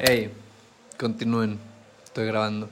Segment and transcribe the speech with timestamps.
[0.00, 0.30] Ey,
[0.98, 1.58] continúen.
[2.04, 2.68] Estoy grabando.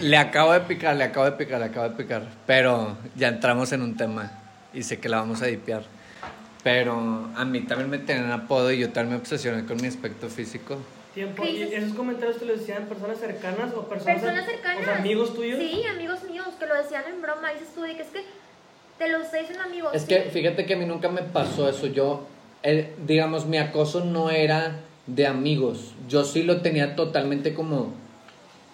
[0.00, 2.22] Le acabo de picar, le acabo de picar, le acabo de picar.
[2.46, 4.30] Pero ya entramos en un tema
[4.72, 5.82] y sé que la vamos a dipear.
[6.62, 10.28] Pero a mí también me tienen apodo y yo también me obsesioné con mi aspecto
[10.28, 10.78] físico.
[11.14, 11.42] Tiempo.
[11.42, 14.82] ¿Qué ¿Y esos comentarios te los decían personas cercanas o personas, Personas cercanas.
[14.82, 15.58] o sea, amigos tuyos?
[15.58, 17.50] Sí, amigos míos que lo decían en broma.
[17.52, 18.24] Dices tú, de que es que
[18.98, 19.92] te lo estoy diciendo amigos.
[19.94, 20.08] Es sí.
[20.08, 21.86] que fíjate que a mí nunca me pasó eso.
[21.86, 22.26] Yo,
[22.62, 25.94] el- digamos, mi acoso no era de amigos.
[26.08, 27.92] Yo sí lo tenía totalmente como,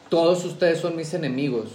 [0.09, 1.69] todos ustedes son mis enemigos.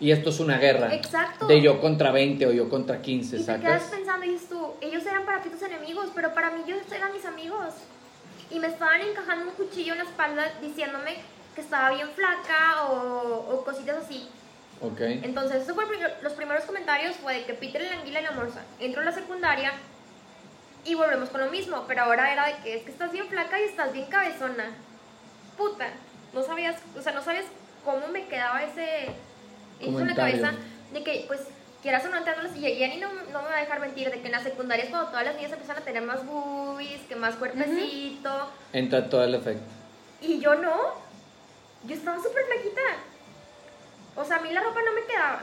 [0.00, 0.94] Y esto es una guerra.
[0.94, 1.46] Exacto.
[1.46, 4.68] De yo contra 20 o yo contra 15, Y te quedas pensando, y dices tú,
[4.80, 7.74] ellos eran para ti tus enemigos, pero para mí ellos eran mis amigos.
[8.50, 11.16] Y me estaban encajando un cuchillo en la espalda diciéndome
[11.54, 14.26] que estaba bien flaca o, o cositas así.
[14.80, 15.00] Ok.
[15.22, 15.90] Entonces, eso fue el
[16.22, 18.62] los primeros comentarios fue de que Peter la anguila y la morsa.
[18.80, 19.72] Entro a la secundaria
[20.84, 23.60] y volvemos con lo mismo, pero ahora era de que es que estás bien flaca
[23.60, 24.70] y estás bien cabezona.
[25.56, 25.88] Puta,
[26.32, 27.44] no sabías, o sea, no sabes
[27.84, 29.10] cómo me quedaba ese
[29.80, 30.52] eso en la cabeza
[30.92, 31.40] de que pues
[31.82, 32.20] quieras o no
[32.56, 34.90] y Jenny no, no me va a dejar mentir de que en la secundaria es
[34.90, 38.50] cuando todas las niñas empiezan a tener más boobies, que más cuerpecito.
[38.72, 39.64] Entra todo el efecto.
[40.20, 40.94] Y yo no.
[41.84, 42.82] Yo estaba súper flaquita.
[44.16, 45.42] O sea, a mí la ropa no me quedaba.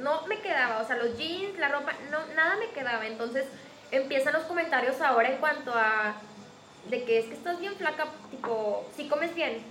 [0.00, 0.82] No me quedaba.
[0.82, 3.06] O sea, los jeans, la ropa, no, nada me quedaba.
[3.06, 3.44] Entonces
[3.92, 6.14] empiezan los comentarios ahora en cuanto a
[6.88, 9.62] de que es que estás bien flaca, tipo, si comes bien,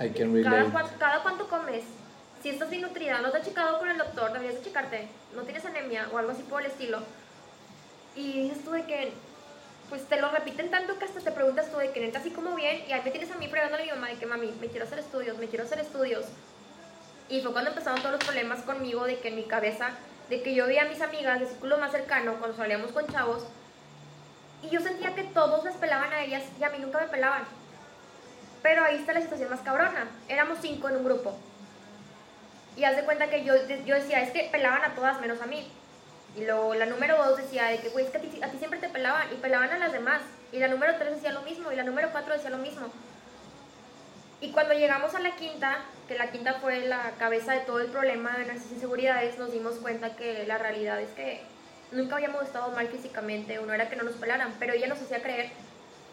[0.00, 0.72] I can cada, relate.
[0.72, 1.84] cua- cada cuánto comes,
[2.42, 5.42] si estás bien nutrida, no te has checado con el doctor, deberías de checarte, no
[5.42, 7.00] tienes anemia o algo así por el estilo.
[8.16, 9.12] Y dices tú de que,
[9.90, 12.54] pues te lo repiten tanto que hasta te preguntas tú de que neta así como
[12.54, 14.68] bien, y ahí me tienes a mí preguntándole a mi mamá de que mami, me
[14.68, 16.24] quiero hacer estudios, me quiero hacer estudios.
[17.28, 19.90] Y fue cuando empezaron todos los problemas conmigo de que en mi cabeza,
[20.30, 23.42] de que yo veía a mis amigas de círculo más cercano cuando salíamos con chavos,
[24.62, 27.42] y yo sentía que todos las pelaban a ellas y a mí nunca me pelaban.
[28.62, 30.06] Pero ahí está la situación más cabrona.
[30.28, 31.36] Éramos cinco en un grupo.
[32.76, 33.54] Y haz de cuenta que yo,
[33.86, 35.66] yo decía, es que pelaban a todas menos a mí.
[36.36, 38.88] Y luego la número dos decía de que, güey, es que a ti siempre te
[38.88, 40.20] pelaban y pelaban a las demás.
[40.52, 42.88] Y la número tres decía lo mismo y la número cuatro decía lo mismo.
[44.40, 45.78] Y cuando llegamos a la quinta,
[46.08, 49.74] que la quinta fue la cabeza de todo el problema de nuestras inseguridades, nos dimos
[49.74, 51.42] cuenta que la realidad es que
[51.92, 55.22] nunca habíamos estado mal físicamente, uno era que no nos pelaran, pero ella nos hacía
[55.22, 55.50] creer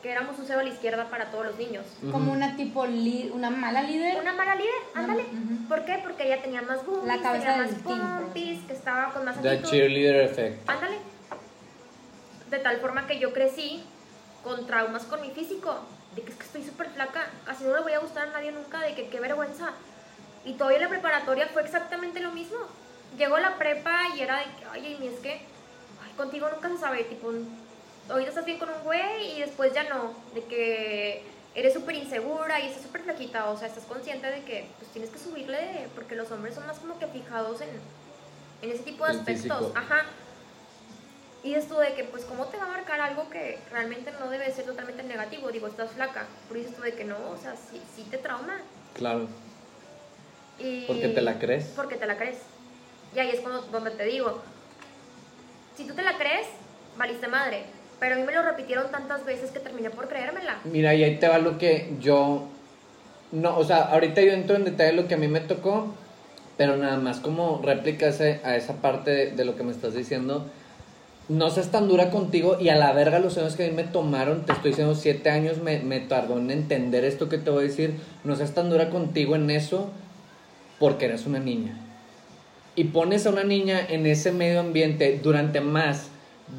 [0.04, 1.86] que éramos un cero a la izquierda para todos los niños.
[2.12, 4.18] Como una tipo una mala líder.
[4.18, 5.24] Una mala líder, ándale.
[5.24, 5.68] Ujú.
[5.70, 6.00] ¿Por qué?
[6.04, 9.50] Porque ella tenía más boobies, La cabeza tenía más pompis, que estaba con más The
[9.50, 9.70] actitud.
[9.72, 10.70] cheerleader effect.
[10.70, 10.98] Ándale.
[12.52, 13.84] De tal forma que yo crecí
[14.44, 15.80] con traumas con mi físico.
[16.18, 17.28] De que es que estoy súper flaca.
[17.46, 18.82] Así no le voy a gustar a nadie nunca.
[18.82, 19.70] De que qué vergüenza.
[20.46, 22.58] Y todavía en la preparatoria fue exactamente lo mismo.
[23.18, 26.78] Llegó la prepa y era de que, oye, Amy, es que ay, contigo nunca se
[26.80, 27.04] sabe.
[27.04, 27.32] Tipo,
[28.10, 30.14] ahorita estás bien con un güey y después ya no.
[30.34, 31.24] De que
[31.54, 33.50] eres súper insegura y estás súper flaquita.
[33.52, 35.88] O sea, estás consciente de que pues tienes que subirle.
[35.94, 37.70] Porque los hombres son más como que fijados en,
[38.64, 39.58] en ese tipo de El aspectos.
[39.60, 39.72] físico.
[39.76, 40.04] Ajá.
[41.44, 44.52] Y esto de que, pues, ¿cómo te va a marcar algo que realmente no debe
[44.52, 45.50] ser totalmente negativo?
[45.52, 46.26] Digo, estás flaca.
[46.48, 48.58] Pero dices tú de que no, o sea, sí, sí te trauma.
[48.94, 49.28] Claro.
[50.60, 51.66] Y Porque te la crees.
[51.76, 52.40] Porque te la crees.
[53.16, 54.42] Y ahí es cuando, donde te digo,
[55.76, 56.48] si tú te la crees,
[56.98, 57.64] valiste madre.
[58.00, 60.58] Pero a mí me lo repitieron tantas veces que terminé por creérmela.
[60.66, 62.48] Mira, y ahí te va lo que yo.
[63.32, 65.94] No, o sea, ahorita yo entro en detalle lo que a mí me tocó,
[66.58, 70.46] pero nada más como réplica a esa parte de, de lo que me estás diciendo.
[71.30, 73.84] No seas tan dura contigo y a la verga los años que a mí me
[73.84, 77.68] tomaron, te estoy diciendo, siete años me, tardó en entender esto que te voy a
[77.68, 77.96] decir.
[78.24, 79.90] No seas tan dura contigo en eso
[80.80, 81.78] porque eres una niña.
[82.76, 86.10] Y pones a una niña en ese medio ambiente durante más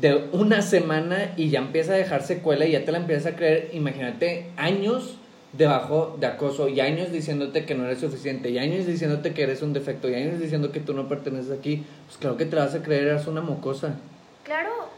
[0.00, 3.36] de una semana y ya empieza a dejar secuela y ya te la empiezas a
[3.36, 5.16] creer, imagínate, años
[5.52, 9.62] debajo de acoso y años diciéndote que no eres suficiente y años diciéndote que eres
[9.62, 12.66] un defecto y años diciendo que tú no perteneces aquí, pues claro que te la
[12.66, 13.96] vas a creer, eres una mocosa.
[14.48, 14.88] Claro.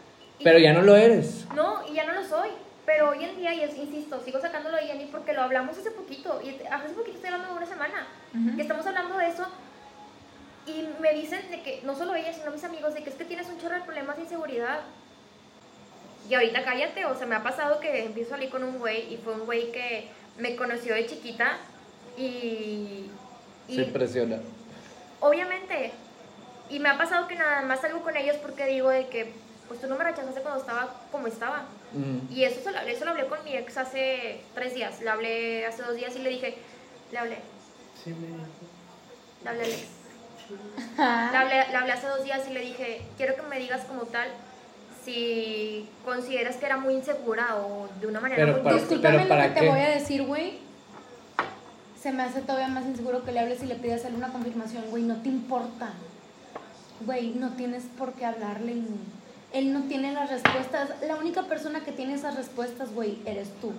[0.42, 1.44] Pero ya no lo eres.
[1.54, 2.50] No, y ya no lo soy.
[2.86, 5.90] Pero hoy en día, y es, insisto, sigo sacándolo de Jenny porque lo hablamos hace
[5.90, 6.40] poquito.
[6.40, 8.06] Y hace poquito estoy hablando de una semana.
[8.32, 8.56] Ujú.
[8.56, 9.46] Que estamos hablando de eso.
[10.66, 13.24] Y me dicen de que, no solo ella, sino mis amigos, de que es que
[13.24, 14.80] tienes un chorro de problemas de inseguridad.
[16.28, 19.12] Y ahorita cállate, o sea, me ha pasado que empiezo a salir con un güey
[19.12, 20.08] y fue un güey que
[20.38, 21.58] me conoció de chiquita
[22.16, 23.10] y...
[23.66, 24.38] y Se impresiona.
[25.18, 25.90] Obviamente.
[26.70, 29.32] Y me ha pasado que nada más salgo con ellos porque digo de que,
[29.68, 31.64] pues tú no me rechazaste cuando estaba como estaba.
[31.92, 32.32] Mm.
[32.32, 35.00] Y eso, se lo, eso lo hablé con mi ex hace tres días.
[35.00, 36.56] Le hablé hace dos días y le dije,
[37.12, 37.38] le hablé,
[38.02, 38.38] Sí, me dijo.
[39.42, 39.86] le hablé a Alex.
[41.32, 44.02] Le hablé, le hablé hace dos días y le dije, quiero que me digas como
[44.02, 44.28] tal
[45.04, 48.76] si consideras que era muy insegura o de una manera Pero muy para-.
[48.76, 49.66] Discúlpame pero ¿para lo que qué?
[49.66, 50.58] te voy a decir, güey.
[52.00, 54.32] Se me hace todavía más inseguro que le hables y le pidas a él una
[54.32, 55.02] confirmación, güey.
[55.02, 55.90] No te importa.
[57.06, 58.72] Güey, no tienes por qué hablarle.
[58.72, 58.86] y
[59.52, 60.90] Él no tiene las respuestas.
[61.06, 63.72] La única persona que tiene esas respuestas, güey, eres tú.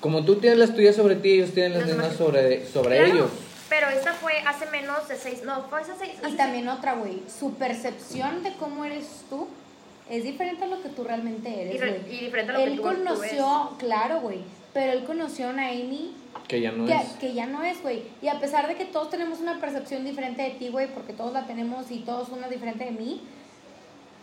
[0.00, 3.12] Como tú tienes las tuyas sobre ti, ellos tienen las mismas demás- sobre, sobre Claro,
[3.12, 3.30] ellos.
[3.68, 6.12] Pero esta fue hace menos de seis, no, fue hace seis.
[6.28, 7.22] Y también otra, güey.
[7.26, 9.48] Su percepción de cómo eres tú
[10.08, 12.64] es diferente a lo que tú realmente y, eres, re- y diferente a lo que
[12.70, 14.38] Él tú, tú conoció, claro, güey.
[14.76, 16.12] Pero él conoció a Naomi
[16.48, 17.08] Que ya no que, es.
[17.18, 18.02] que ya no es, güey.
[18.20, 21.32] Y a pesar de que todos tenemos una percepción diferente de ti, güey, porque todos
[21.32, 23.22] la tenemos y todos una diferente de mí,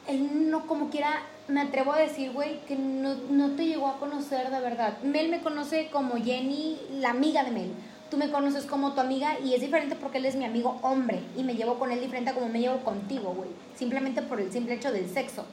[0.07, 3.97] él no, como quiera, me atrevo a decir, güey, que no, no te llegó a
[3.97, 5.01] conocer de verdad.
[5.01, 7.71] Mel me conoce como Jenny, la amiga de Mel.
[8.11, 11.19] Tú me conoces como tu amiga y es diferente porque él es mi amigo hombre
[11.35, 13.49] y me llevo con él diferente a como me llevo contigo, güey.
[13.75, 15.45] Simplemente por el simple hecho del sexo.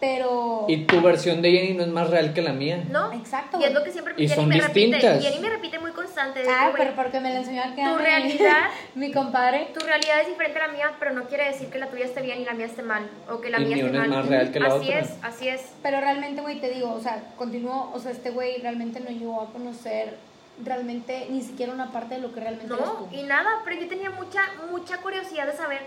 [0.00, 0.64] Pero...
[0.68, 2.84] Y tu versión de Jenny no es más real que la mía.
[2.88, 3.12] ¿No?
[3.12, 5.02] Exacto, Y es lo que siempre Y Jenny son me distintas.
[5.02, 5.18] repite.
[5.18, 6.42] Y Jenny me repite muy constante.
[6.48, 9.70] Ah, pero porque me lo enseñó a que tu realidad- mi compadre.
[9.74, 12.22] Tu realidad es diferente a la mía, pero no quiere decir que la tuya esté
[12.22, 13.10] bien y la mía esté mal.
[13.28, 14.18] O que la Y mía ni esté una es mal.
[14.20, 14.98] más real que la así otra.
[15.00, 15.62] es, así es.
[15.82, 19.40] Pero realmente, güey, te digo, o sea, continuó, o sea, este güey realmente no llegó
[19.42, 20.16] a conocer
[20.64, 24.10] realmente ni siquiera una parte de lo que realmente No, y nada, pero yo tenía
[24.10, 24.40] mucha,
[24.70, 25.78] mucha curiosidad de saber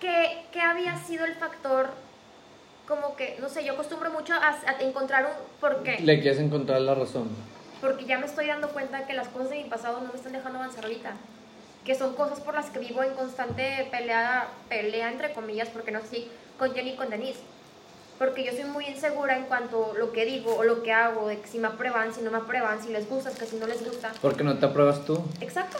[0.00, 1.90] qué, qué había sido el factor,
[2.94, 5.98] como que, no sé, yo acostumbro mucho a, a encontrar un por qué.
[6.00, 7.28] Le quieres encontrar la razón.
[7.80, 10.32] Porque ya me estoy dando cuenta que las cosas de mi pasado no me están
[10.32, 11.12] dejando avanzar ahorita.
[11.84, 16.00] Que son cosas por las que vivo en constante pelea, pelea entre comillas, porque no
[16.00, 16.26] sé,
[16.58, 17.40] con Jenny y con Denise.
[18.18, 21.28] Porque yo soy muy insegura en cuanto a lo que digo o lo que hago,
[21.28, 23.66] de que si me aprueban, si no me aprueban, si les gusta, que si no
[23.66, 24.12] les gusta.
[24.20, 25.20] Porque no te apruebas tú.
[25.40, 25.78] Exacto.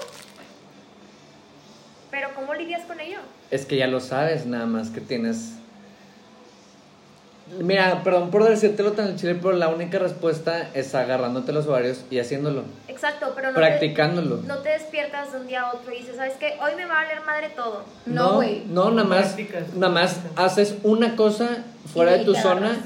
[2.11, 3.19] Pero ¿cómo lidias con ello?
[3.51, 5.53] Es que ya lo sabes, nada más que tienes.
[7.61, 12.19] Mira, perdón por decírtelo tan chile, pero la única respuesta es agarrándote los ovarios y
[12.19, 12.63] haciéndolo.
[12.89, 14.37] Exacto, pero no Practicándolo.
[14.37, 16.55] te, no te despiertas de un día a otro y dices, ¿sabes qué?
[16.63, 17.85] Hoy me va a valer madre todo.
[18.07, 18.65] No, güey.
[18.69, 19.37] No, nada más,
[19.77, 22.79] nada más haces una cosa fuera Y de tu zona agarras.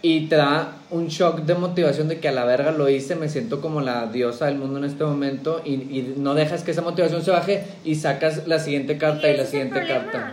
[0.00, 3.28] y te da un shock de motivación de que a la verga lo hice, me
[3.28, 6.82] siento como la diosa del mundo en este momento y, y no dejas que esa
[6.82, 10.32] motivación se baje y sacas la siguiente carta y, ese la siguiente carta.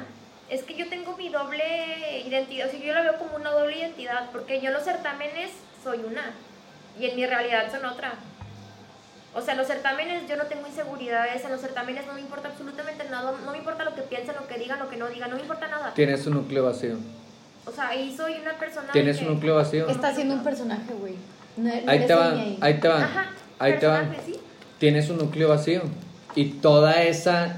[0.49, 0.98] Es que yo tengo
[1.29, 4.73] mi doble identidad, o sea, yo la veo como una doble identidad, porque yo en
[4.73, 5.51] los certámenes
[5.83, 6.31] soy una
[6.99, 8.13] y en mi realidad son otra.
[9.35, 12.49] O sea, en los certámenes yo no tengo inseguridades, en los certámenes no me importa
[12.49, 15.29] absolutamente nada, no me importa lo que piensen, lo que digan, lo que no digan,
[15.29, 15.93] no me importa nada.
[15.93, 16.95] Tienes un núcleo vacío.
[17.65, 19.87] O sea, ahí soy una persona Tienes que- un núcleo vacío.
[19.87, 21.13] Está haciendo un personaje, güey.
[21.57, 23.25] No, no Ahí te va, Amy ahí te va, Ajá,
[23.59, 23.99] ahí te va.
[23.99, 24.39] personaje, ¿sí?
[24.79, 25.81] Tienes un núcleo vacío
[26.35, 27.57] y toda esa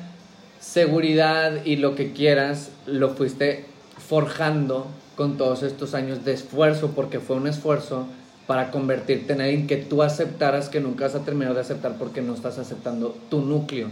[0.59, 3.65] seguridad y lo que quieras lo fuiste
[4.07, 8.05] forjando con todos estos años de esfuerzo, porque fue un esfuerzo
[8.47, 12.21] para convertirte en alguien que tú aceptaras que nunca vas a terminar de aceptar porque
[12.21, 13.87] no estás aceptando tu núcleo.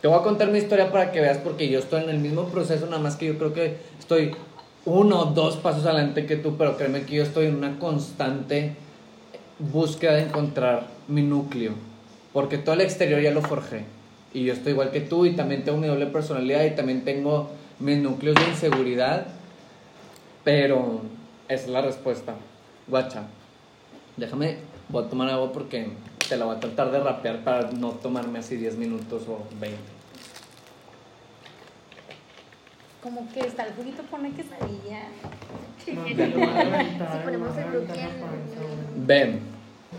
[0.00, 2.44] Te voy a contar mi historia para que veas porque yo estoy en el mismo
[2.44, 4.32] proceso, nada más que yo creo que estoy
[4.84, 8.76] uno o dos pasos adelante que tú, pero créeme que yo estoy en una constante
[9.58, 11.72] búsqueda de encontrar mi núcleo,
[12.32, 13.84] porque todo el exterior ya lo forjé.
[14.32, 17.50] Y yo estoy igual que tú y también tengo mi doble personalidad y también tengo
[17.80, 19.26] mis núcleos de inseguridad,
[20.44, 21.02] pero
[21.48, 22.34] esa es la respuesta.
[22.86, 23.24] Guacha,
[24.16, 24.58] déjame,
[24.88, 25.88] voy a tomar agua porque
[26.28, 29.78] te la voy a tratar de rapear para no tomarme así 10 minutos o 20.
[33.02, 35.08] Como que está el juguito pone quesadilla.
[35.88, 35.94] Si
[37.24, 37.86] ponemos el.
[39.06, 39.40] Ven,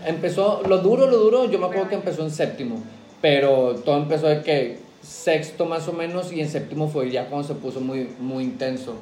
[0.06, 2.80] empezó, lo duro, lo duro, yo me acuerdo que empezó en séptimo,
[3.20, 4.78] pero todo empezó de que
[5.10, 8.94] sexto más o menos y en séptimo fue ya cuando se puso muy, muy intenso.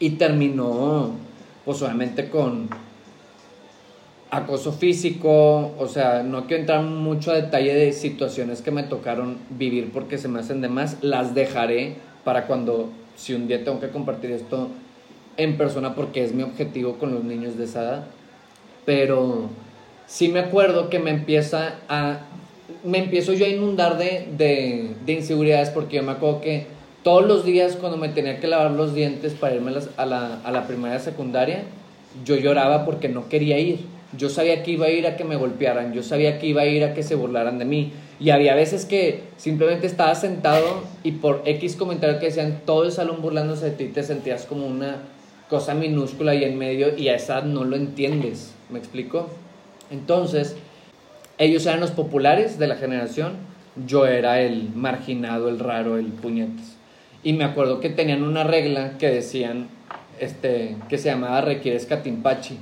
[0.00, 1.12] Y terminó,
[1.64, 2.68] pues obviamente con
[4.30, 9.38] acoso físico, o sea, no quiero entrar mucho a detalle de situaciones que me tocaron
[9.50, 13.80] vivir porque se me hacen de más, las dejaré para cuando, si un día tengo
[13.80, 14.68] que compartir esto
[15.36, 18.04] en persona porque es mi objetivo con los niños de esa edad,
[18.84, 19.48] pero
[20.06, 22.22] sí me acuerdo que me empieza a
[22.84, 26.66] me empiezo yo a inundar de, de, de inseguridades porque yo me acuerdo que
[27.02, 30.50] todos los días cuando me tenía que lavar los dientes para irme a la, a
[30.50, 31.62] la primaria secundaria,
[32.24, 33.80] yo lloraba porque no quería ir.
[34.16, 36.66] Yo sabía que iba a ir a que me golpearan, yo sabía que iba a
[36.66, 37.92] ir a que se burlaran de mí.
[38.18, 42.92] Y había veces que simplemente estaba sentado y por X comentario que decían todo el
[42.92, 45.02] salón burlándose de ti, te sentías como una
[45.48, 48.54] cosa minúscula ahí en medio y a esa no lo entiendes.
[48.70, 49.28] ¿Me explico?
[49.90, 50.56] Entonces,
[51.38, 53.32] ellos eran los populares de la generación,
[53.86, 56.76] yo era el marginado, el raro, el puñetes.
[57.22, 59.68] Y me acuerdo que tenían una regla que decían
[60.20, 62.58] este, que se llamaba Requieres Catimpachi.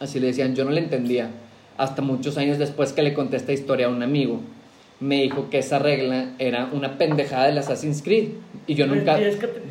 [0.00, 1.30] Así le decían, yo no le entendía.
[1.76, 4.40] Hasta muchos años después que le conté esta historia a un amigo,
[5.00, 8.30] me dijo que esa regla era una pendejada del Assassin's Creed.
[8.66, 9.16] Y yo nunca,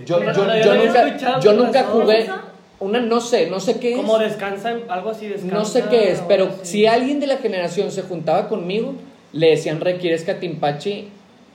[0.05, 2.17] yo, yo- yo yo nunca, escuchado, yo nunca jugué.
[2.79, 3.97] Una, no sé, no sé qué es.
[3.97, 5.55] Como descansa, algo así descansa.
[5.55, 8.93] No sé qué es, pero si alguien de la generación se juntaba conmigo,
[9.33, 11.09] le decían requieres catimpachi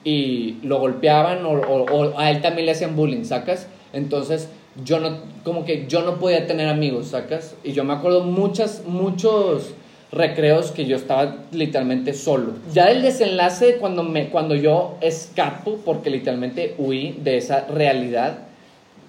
[0.04, 3.66] y lo golpeaban o, o- o a él también le hacían bullying, ¿sacas?
[3.92, 4.48] Entonces
[4.84, 7.54] yo no, como que yo no podía tener amigos, ¿sacas?
[7.62, 9.74] Y yo me acuerdo muchas, muchos
[10.10, 12.52] recreos que yo estaba literalmente solo.
[12.74, 18.38] Ya el desenlace cuando, me, cuando yo escapo, porque literalmente huí de esa realidad,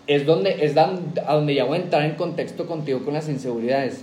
[0.07, 4.01] es donde es a donde ya voy a entrar en contexto contigo con las inseguridades.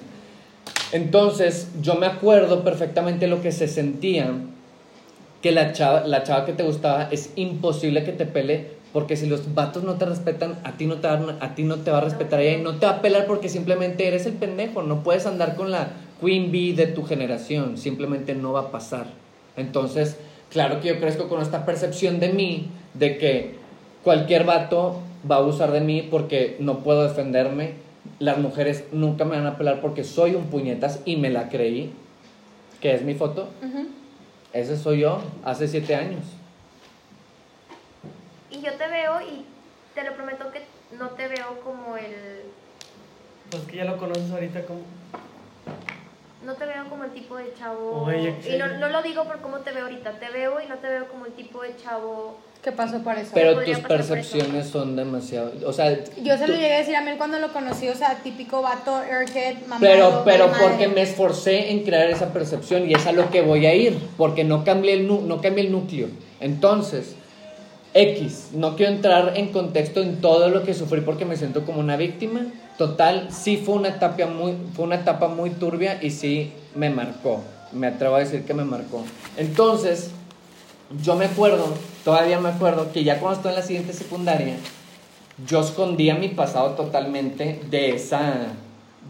[0.93, 4.33] Entonces, yo me acuerdo perfectamente lo que se sentía
[5.43, 9.27] que la chava, la chava que te gustaba es imposible que te pele porque si
[9.27, 11.99] los vatos no te respetan, a ti no te, van- a ti no te va
[11.99, 15.05] a respetar ella y no te va a pelar porque simplemente eres el pendejo, no
[15.05, 15.91] puedes andar con la
[16.21, 19.07] queen bee de tu generación, simplemente no va a pasar.
[19.57, 20.17] Entonces,
[20.51, 23.55] claro que yo crezco con esta percepción de mí, de que
[24.03, 24.97] cualquier vato
[25.29, 27.75] va a abusar de mí porque no puedo defenderme,
[28.19, 31.93] las mujeres nunca me van a pelar porque soy un puñetas y me la creí,
[32.81, 33.49] que es mi foto.
[34.53, 36.25] Ese soy yo hace siete años.
[38.51, 39.45] Y yo te veo y
[39.95, 40.63] te lo prometo que
[40.99, 42.43] no te veo como el...
[43.51, 44.81] Pues que ya lo conoces ahorita como.
[46.45, 48.05] No te veo como el tipo de chavo...
[48.05, 50.19] Oye, y no, no lo digo por cómo te veo ahorita.
[50.19, 52.39] Te veo y no te veo como el tipo de chavo...
[52.63, 53.31] ¿Qué pasó por eso?
[53.33, 53.89] Pero tus eso.
[53.89, 55.51] percepciones son demasiado.
[55.65, 58.17] O sea, Yo se lo llegué a decir a Mel cuando lo conocí, o sea,
[58.23, 59.81] típico vato, airhead, mamado.
[59.81, 60.95] Pero, pero vale porque madre.
[60.95, 64.45] me esforcé en crear esa percepción y es a lo que voy a ir, porque
[64.45, 66.09] no cambié el, no cambié el núcleo.
[66.39, 67.15] Entonces,
[67.95, 71.81] X, no quiero entrar en contexto en todo lo que sufrí porque me siento como
[71.81, 72.47] una víctima.
[72.79, 77.43] Total, sí fue una etapa muy, fue una etapa muy turbia y sí me marcó.
[77.73, 79.05] Me atrevo a decir que me marcó.
[79.37, 80.11] Entonces,
[80.99, 81.67] yo me acuerdo,
[82.05, 84.57] todavía me acuerdo que ya cuando estoy en la siguiente secundaria,
[85.47, 88.49] yo escondía mi pasado totalmente de esa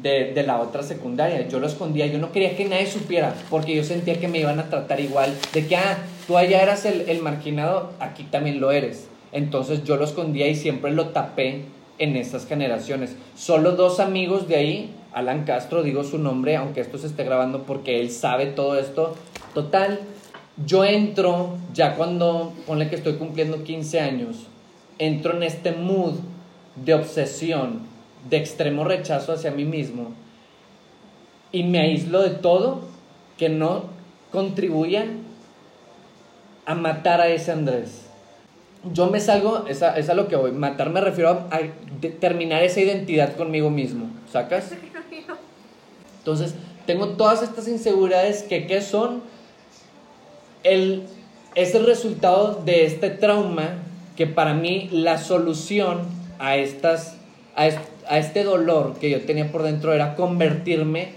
[0.03, 1.49] de, de la otra secundaria.
[1.49, 4.61] Yo lo escondía yo no quería que nadie supiera porque yo sentía que me iban
[4.61, 8.71] a tratar igual de que ah tú allá eras el, el marginado aquí también lo
[8.71, 11.63] eres entonces yo lo escondía y siempre lo tapé
[11.99, 13.15] en estas generaciones.
[13.37, 17.65] Solo dos amigos de ahí Alan Castro digo su nombre aunque esto se esté grabando
[17.65, 19.17] porque él sabe todo esto
[19.55, 20.01] total
[20.67, 24.47] yo entro ya cuando ponle que estoy cumpliendo 15 años
[24.99, 26.15] entro en este mood
[26.77, 27.81] de obsesión,
[28.29, 30.13] de extremo rechazo hacia mí mismo
[31.53, 32.83] y me aíslo de todo
[33.39, 33.85] que no
[34.31, 35.07] contribuya
[36.67, 38.07] a matar a ese Andrés.
[38.93, 41.61] Yo me salgo, es a, es a lo que voy, matar me refiero a, a
[42.01, 44.71] de- terminar esa identidad conmigo mismo, ¿sacas?
[46.19, 46.55] Entonces,
[46.87, 49.23] tengo todas estas inseguridades que, ¿qué son?
[50.63, 53.75] Es el resultado de este trauma
[54.17, 56.01] que para mí la solución
[56.39, 57.17] a, estas,
[57.57, 57.69] a,
[58.09, 61.09] a este dolor que yo tenía por dentro era convertirme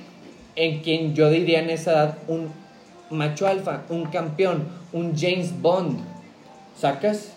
[0.55, 2.51] en quien yo diría en esa edad un
[3.09, 5.99] macho alfa, un campeón, un James Bond.
[6.79, 7.33] ¿Sacas?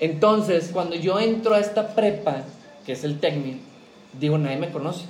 [0.00, 2.42] Entonces, cuando yo entro a esta prepa,
[2.84, 3.58] que es el técnico,
[4.18, 5.06] digo, nadie me conoce.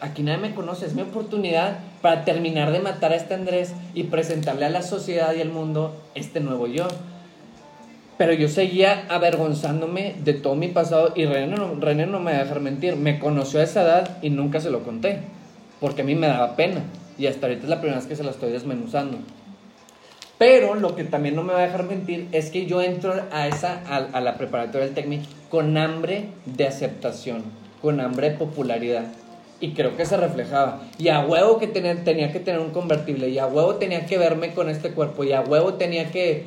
[0.00, 4.04] Aquí nadie me conoce, es mi oportunidad para terminar de matar a este Andrés y
[4.04, 6.86] presentarle a la sociedad y al mundo este nuevo yo.
[8.18, 12.60] Pero yo seguía avergonzándome de todo mi pasado y René no, me va a dejar
[12.60, 12.96] mentir.
[12.96, 15.20] Me conoció a esa edad y nunca se lo conté,
[15.80, 16.82] porque a mí me daba pena.
[17.18, 19.18] Y hasta ahorita es la primera vez que se la estoy desmenuzando.
[20.38, 23.48] Pero lo que también no me va a dejar mentir es que yo entro a,
[23.48, 27.44] esa, a, a la preparatoria del técnico con hambre de aceptación,
[27.80, 29.06] con hambre de popularidad.
[29.60, 30.82] Y creo que se reflejaba.
[30.98, 34.18] Y a huevo que tenía, tenía que tener un convertible, y a huevo tenía que
[34.18, 36.46] verme con este cuerpo, y a huevo tenía que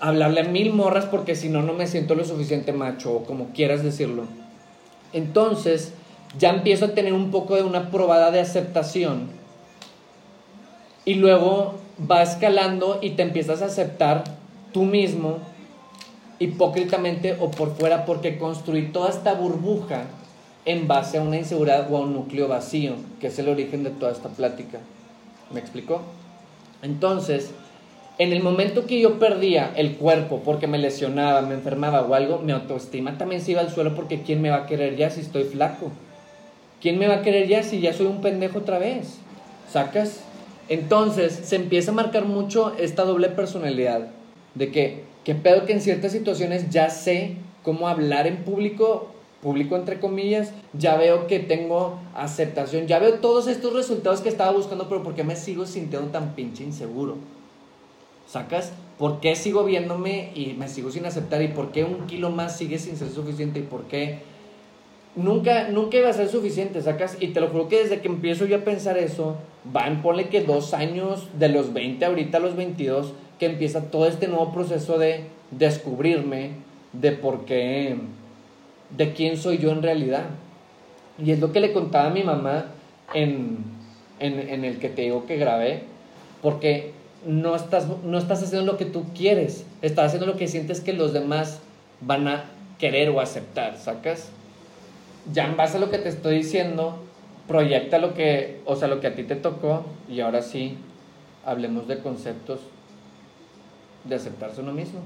[0.00, 3.48] hablarle a mil morras porque si no, no me siento lo suficiente macho, o como
[3.52, 4.24] quieras decirlo.
[5.12, 5.92] Entonces,
[6.38, 9.28] ya empiezo a tener un poco de una probada de aceptación
[11.04, 11.74] y luego
[12.10, 14.24] va escalando y te empiezas a aceptar
[14.72, 15.38] tú mismo
[16.38, 20.02] hipócritamente o por fuera porque construí toda esta burbuja
[20.68, 23.90] en base a una inseguridad o a un núcleo vacío, que es el origen de
[23.90, 24.80] toda esta plática.
[25.50, 26.02] ¿Me explicó?
[26.82, 27.52] Entonces,
[28.18, 32.40] en el momento que yo perdía el cuerpo porque me lesionaba, me enfermaba o algo,
[32.40, 35.22] mi autoestima también se iba al suelo porque ¿quién me va a querer ya si
[35.22, 35.90] estoy flaco?
[36.82, 39.14] ¿Quién me va a querer ya si ya soy un pendejo otra vez?
[39.72, 40.20] ¿Sacas?
[40.68, 44.08] Entonces se empieza a marcar mucho esta doble personalidad
[44.54, 49.76] de que, que pedo que en ciertas situaciones ya sé cómo hablar en público público
[49.76, 54.88] entre comillas, ya veo que tengo aceptación, ya veo todos estos resultados que estaba buscando,
[54.88, 57.16] pero ¿por qué me sigo sintiendo tan pinche inseguro?
[58.26, 58.72] ¿Sacas?
[58.98, 61.40] ¿Por qué sigo viéndome y me sigo sin aceptar?
[61.42, 63.60] ¿Y por qué un kilo más sigue sin ser suficiente?
[63.60, 64.18] ¿Y por qué
[65.14, 66.82] nunca, nunca iba a ser suficiente?
[66.82, 67.16] ¿Sacas?
[67.20, 69.36] Y te lo juro que desde que empiezo yo a pensar eso,
[69.72, 74.06] van, ponle que dos años de los 20 ahorita a los 22, que empieza todo
[74.06, 76.50] este nuevo proceso de descubrirme,
[76.92, 77.96] de por qué,
[78.90, 80.26] de quién soy yo en realidad.
[81.18, 82.66] Y es lo que le contaba a mi mamá
[83.14, 83.58] en,
[84.20, 85.82] en, el que te digo que grabé,
[86.42, 86.92] porque
[87.26, 90.92] no estás, no estás haciendo lo que tú quieres, estás haciendo lo que sientes que
[90.92, 91.60] los demás
[92.00, 92.44] van a
[92.78, 94.28] querer o aceptar, ¿sacas?
[95.32, 96.98] Ya en base a lo que te estoy diciendo,
[97.48, 100.76] proyecta lo que, o sea, lo que a ti te tocó y ahora sí,
[101.44, 102.60] hablemos de conceptos
[104.04, 105.00] de aceptarse uno mismo.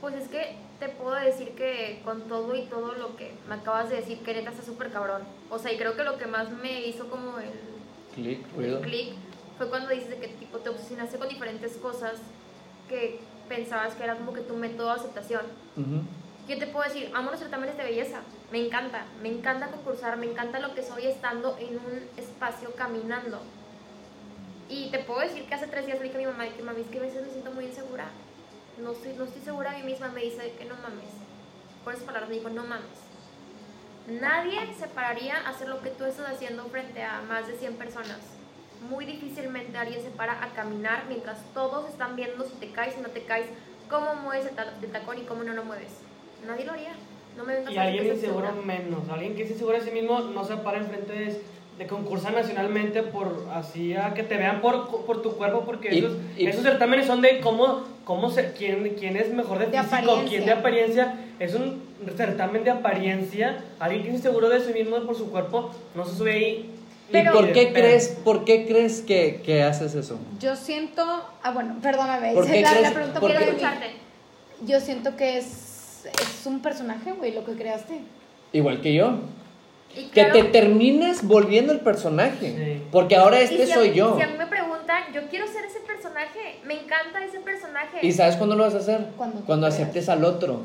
[0.00, 3.88] Pues es que te puedo decir que con todo y todo lo que me acabas
[3.88, 5.22] de decir, que neta está súper cabrón.
[5.50, 7.50] O sea, y creo que lo que más me hizo como el,
[8.14, 8.80] Clic, el ruido.
[8.82, 9.14] clic
[9.58, 12.14] fue cuando dices de que tipo te obsesionaste con diferentes cosas
[12.88, 15.42] que pensabas que era como que tu método de aceptación.
[15.76, 16.02] Ujú.
[16.48, 18.20] Yo te puedo decir, amo los certámenes de belleza,
[18.52, 23.40] me encanta, me encanta concursar, me encanta lo que soy estando en un espacio caminando.
[24.68, 26.82] Y te puedo decir que hace tres días le dije a mi mamá que mami,
[26.82, 28.06] es que a veces me siento muy insegura.
[28.82, 31.10] No estoy, no estoy segura de mí misma, me dice que no mames.
[31.84, 32.98] Por esas palabras me dijo, no mames.
[34.08, 37.74] Nadie se pararía a hacer lo que tú estás haciendo frente a más de 100
[37.76, 38.18] personas.
[38.88, 43.00] Muy difícilmente alguien se para a caminar mientras todos están viendo si te caes, si
[43.00, 43.46] no te caes,
[43.90, 45.92] cómo mueves el, ta- el tacón y cómo no lo mueves.
[46.46, 46.92] Nadie lo haría.
[47.36, 49.08] No me vengas Y a alguien soy inseguro menos.
[49.08, 51.42] Alguien que es inseguro de sí mismo no se para enfrente de,
[51.78, 55.98] de concursar nacionalmente por así a que te vean por, por tu cuerpo, porque Y-
[55.98, 59.78] esos, y- esos certámenes son de cómo, cómo se, quién, quién es mejor de, De
[59.82, 60.28] físico, apariencia.
[60.28, 61.14] quién de apariencia.
[61.38, 61.82] Es un
[62.16, 63.62] certamen de apariencia.
[63.78, 66.70] Alguien que es inseguro de sí mismo por su cuerpo no se sube ahí.
[67.12, 67.74] Pero- ¿Y por qué de pedo.
[67.84, 70.18] crees, por qué crees que, que haces eso?
[70.40, 71.04] Yo siento,
[71.42, 73.52] ah bueno, perdóname, ¿Por qué la, la crees- pregunta por Quiero.
[74.66, 77.98] Yo siento que es, es un personaje, güey, lo que creaste.
[78.54, 79.18] Igual que yo.
[79.96, 82.54] Y Que te termines volviendo el personaje.
[82.76, 82.82] Sí.
[82.92, 84.14] Porque ahora y este si soy mí- yo.
[84.16, 86.60] Si a mí me preguntan, yo quiero ser ese personaje.
[86.66, 87.98] Me encanta ese personaje.
[88.02, 89.06] ¿Y sabes cuándo lo vas a hacer?
[89.16, 89.74] Cuando creas.
[89.74, 90.60] aceptes al otro.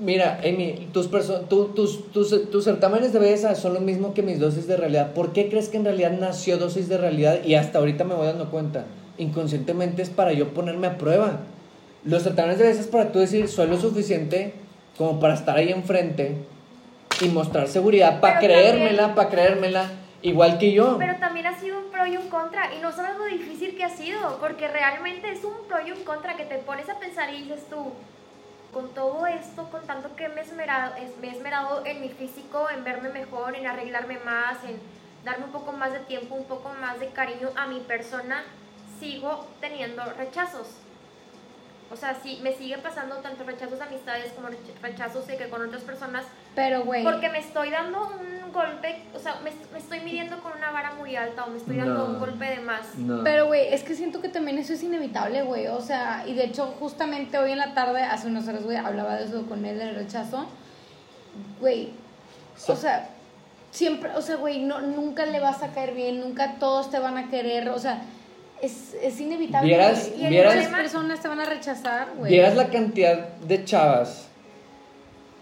[0.00, 4.22] Mira, Amy, tus, perso- tu- tus, tus, tus certámenes de belleza son lo mismo que
[4.22, 5.12] mis dosis de realidad.
[5.12, 7.40] ¿Por qué crees que en realidad nació dosis de realidad?
[7.44, 8.84] Y hasta ahorita me voy dando cuenta.
[9.18, 11.40] Inconscientemente es para yo ponerme a prueba.
[12.04, 14.52] Los certámenes de belleza es para tú decir, soy lo suficiente
[14.96, 16.36] como para estar ahí enfrente
[17.20, 19.86] y mostrar seguridad, para creérmela, para creérmela,
[20.22, 20.96] igual que yo.
[20.98, 22.74] Pero también ha sido un pro y un contra.
[22.74, 24.38] Y no sabes lo difícil que ha sido.
[24.38, 27.66] Porque realmente es un pro y un contra que te pones a pensar y dices
[27.68, 27.92] tú.
[28.72, 32.10] Con todo esto, con tanto que me he esmerado, es- me he esmerado en mi
[32.10, 34.78] físico, en verme mejor, en arreglarme más, en
[35.24, 38.44] darme un poco más de tiempo, un poco más de cariño a mi persona,
[39.00, 40.66] sigo teniendo rechazos.
[41.90, 45.48] O sea, sí, me sigue pasando tanto rechazos de amistades como rech- rechazos de que
[45.48, 46.24] con otras personas
[46.54, 50.52] Pero, güey, porque me estoy dando un golpe, o sea, me, me estoy midiendo con
[50.52, 52.04] una vara muy alta o me estoy dando No.
[52.06, 52.94] un golpe de más.
[52.96, 53.24] No.
[53.24, 55.68] Pero, güey, es que siento que también eso es inevitable, güey.
[55.68, 59.16] O sea, y de hecho, justamente hoy en la tarde, hace unas horas, güey, hablaba
[59.16, 60.46] de eso con él, del rechazo.
[61.60, 61.90] Güey,
[62.66, 63.08] o sea,
[63.70, 67.16] siempre, o sea, güey, no, nunca le vas a caer bien, nunca todos te van
[67.16, 68.02] a querer, o sea,
[68.62, 69.68] es, es inevitable.
[69.68, 72.30] Vieras- y vieras- muchas personas te van a rechazar, güey.
[72.32, 74.26] Vieras la cantidad de chavas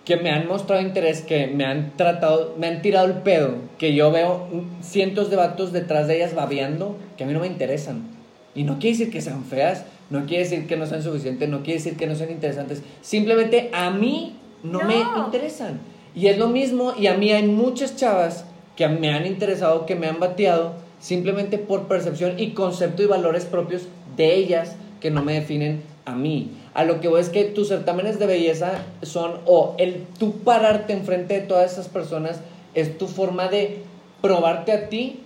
[0.04, 3.92] que me han mostrado interés, que me han tratado, me han tirado el pedo, que
[3.94, 4.46] yo veo
[4.80, 8.04] cientos de vatos detrás de ellas babeando, que a mí no me interesan.
[8.54, 11.58] Y no quiere decir que sean feas, no quiere decir que no sean suficientes, no
[11.64, 12.82] quiere decir que no sean interesantes.
[13.02, 15.80] Simplemente a mí no, me interesan.
[16.14, 18.44] Y es lo mismo, y a mí hay muchas chavas
[18.76, 23.44] que me han interesado, que me han bateado, simplemente por percepción y concepto y valores
[23.44, 26.50] propios de ellas que no me definen a mí.
[26.74, 30.92] A lo que voy es que tus certámenes de belleza son, o el tú pararte
[30.92, 32.40] enfrente de todas esas personas,
[32.74, 33.78] es tu forma de
[34.20, 35.20] probarte a ti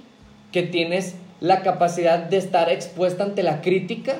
[0.52, 4.16] que tienes la capacidad de estar expuesta ante la crítica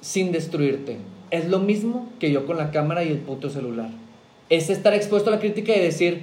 [0.00, 0.98] sin destruirte.
[1.30, 3.90] Es lo mismo que yo con la cámara y el puto celular.
[4.50, 6.22] Es estar expuesto a la crítica y decir,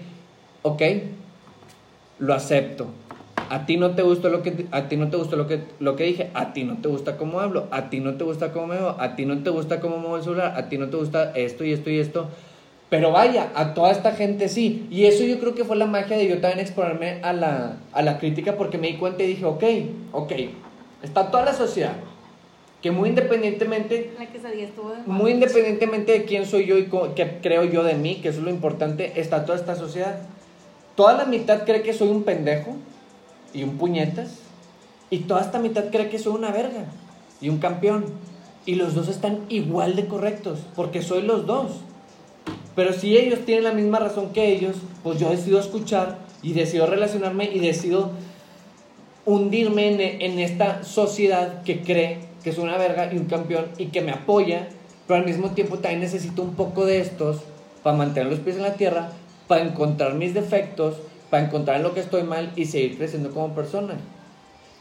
[0.62, 0.82] ok,
[2.20, 2.88] lo acepto.
[3.50, 5.96] A ti no te gustó lo que a ti no te gustó lo que lo
[5.96, 8.68] que dije, a ti no te gusta cómo hablo, a ti no te gusta cómo
[8.68, 10.98] me veo, a ti no te gusta cómo muevo el celular, a ti no te
[10.98, 12.30] gusta esto y esto y esto.
[12.90, 14.86] Pero vaya, a toda esta gente sí.
[14.92, 18.02] Y eso yo creo que fue la magia de yo también exponerme a la, a
[18.02, 19.64] la crítica porque me di cuenta y dije, ok,
[20.12, 20.32] ok,
[21.02, 21.94] está toda la sociedad.
[22.82, 27.40] que muy independientemente La quesadilla estuvo de muy independientemente de quién soy yo y qué
[27.42, 30.20] creo yo de mí, que eso es lo importante, está toda esta sociedad.
[30.96, 32.76] Toda la mitad cree que soy un pendejo
[33.54, 34.30] y un puñetas,
[35.10, 36.86] y toda esta mitad cree que soy una verga
[37.42, 38.06] y un campeón.
[38.66, 41.72] Y los dos están igual de correctos, porque soy los dos.
[42.76, 46.86] Pero si ellos tienen la misma razón que ellos, pues yo decido escuchar y decido
[46.86, 48.12] relacionarme y decido
[49.26, 53.88] hundirme en, en esta sociedad que cree que soy una verga y un campeón y
[53.88, 54.70] que me apoya,
[55.08, 57.42] pero al mismo tiempo también necesito un poco de estos
[57.84, 59.10] para mantener los pies en la tierra,
[59.48, 60.96] para encontrar mis defectos,
[61.32, 63.96] para encontrar en lo que estoy mal y seguir creciendo como persona.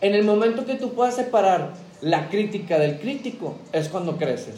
[0.03, 4.57] En el momento que tú puedas separar la crítica del crítico, es cuando creces.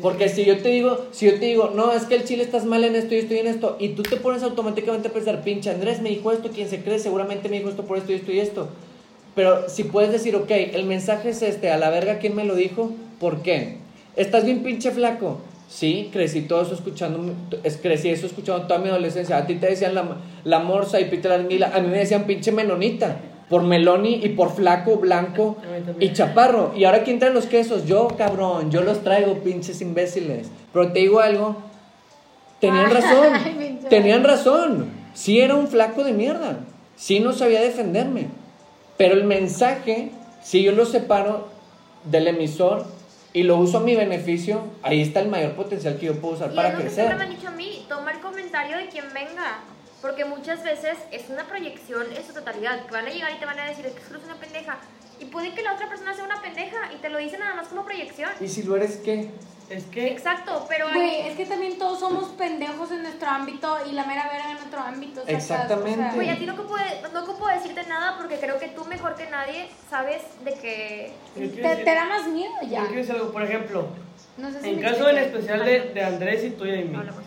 [0.00, 2.64] Porque si yo te digo, si yo te digo, no, es que el chile estás
[2.64, 5.42] mal en esto y esto y en esto, y tú te pones automáticamente a pensar,
[5.42, 8.16] pinche Andrés me dijo esto, quien se cree, seguramente me dijo esto por esto y
[8.16, 8.68] esto y esto.
[9.34, 12.54] Pero si puedes decir, ok, el mensaje es este, a la verga, ¿quién me lo
[12.54, 12.92] dijo?
[13.20, 13.76] ¿Por qué?
[14.16, 15.40] ¿Estás bien pinche flaco?
[15.68, 17.32] Sí, crecí todo eso escuchando,
[17.64, 19.36] es- crecí eso escuchando toda mi adolescencia.
[19.36, 20.04] A ti te decían la,
[20.44, 23.16] la morsa y Peter la anguila, a mí me decían pinche menonita,
[23.50, 25.56] por meloni y por flaco, blanco
[26.00, 26.72] y chaparro.
[26.76, 27.84] ¿Y ahora quién trae los quesos?
[27.86, 30.48] Yo, cabrón, yo los traigo, pinches imbéciles.
[30.72, 31.56] Pero te digo algo,
[32.60, 33.32] tenían razón,
[33.88, 34.90] tenían razón.
[35.14, 36.58] Sí era un flaco de mierda,
[36.96, 38.28] sí no sabía defenderme.
[38.96, 40.10] Pero el mensaje,
[40.42, 41.48] si yo lo separo
[42.04, 42.86] del emisor
[43.36, 46.52] y lo uso a mi beneficio, ahí está el mayor potencial que yo puedo usar
[46.54, 47.04] Y para es lo que crecer.
[47.04, 49.58] siempre me han dicho a mí, toma el comentario de quien venga.
[50.00, 52.86] Porque muchas veces es una proyección en su totalidad.
[52.86, 54.78] Que van a llegar y te van a decir, es que eres una pendeja.
[55.20, 57.68] Y puede que la otra persona sea una pendeja y te lo dice nada más
[57.68, 58.30] como proyección.
[58.40, 59.28] ¿Y si lo eres qué?
[59.68, 63.76] Es que Exacto, pero Güey, hay- es que también todos somos pendejos en nuestro ámbito
[63.88, 65.20] y la mera verga en otro ámbito.
[65.22, 65.34] ¿sacas?
[65.34, 65.98] Exactamente.
[66.00, 66.76] O sea, Güey, a ti no ocupo,
[67.12, 71.12] no ocupo decirte nada porque creo que tú mejor que nadie sabes de que...
[71.34, 72.80] yo te, decir- te da más miedo yo ya.
[72.82, 73.88] quiero decir algo, por ejemplo,
[74.36, 77.22] No sé si en caso en especial de, de Andrés y tuya y mí, Hablamos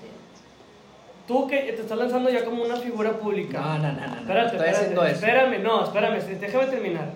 [1.27, 3.59] tú que te estás lanzando ya como una figura pública.
[3.59, 4.21] No, no, no, no, no.
[4.21, 5.13] Espérate, Estoy espérate, haciendo eso.
[5.15, 7.09] espérame, no, espérame, déjame terminar.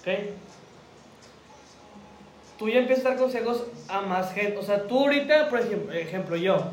[0.00, 0.08] ¿Ok?
[2.58, 4.58] Tú ya empiezas a dar consejos a más gente.
[4.58, 6.70] O sea, tú ahorita, por ejemplo, yo,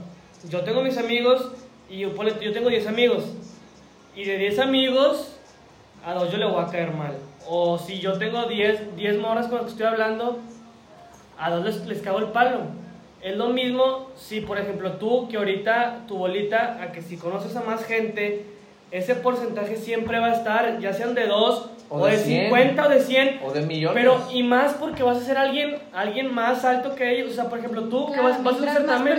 [0.50, 1.52] yo tengo mis amigos
[1.89, 3.26] y yo, yo tengo 10 amigos.
[4.15, 5.38] Y de 10 amigos,
[6.06, 7.15] a dos yo le voy a caer mal.
[7.47, 10.39] O si yo tengo 10, 10 morras con las que estoy hablando,
[11.38, 12.62] a dos les, les cago el palo.
[13.21, 17.56] Es lo mismo si, por ejemplo, tú, que ahorita tu bolita, a que si conoces
[17.56, 18.45] a más gente,
[18.92, 22.44] ese porcentaje siempre va a estar, ya sean de 2, O o, de de 100.
[22.46, 23.40] 50 o de 100.
[23.46, 23.96] O de millones.
[23.96, 27.32] Pero, y más porque vas a ser alguien, alguien más alto que ellos.
[27.32, 29.14] O sea, por ejemplo, tú que Claro, vas, vas a un certamen.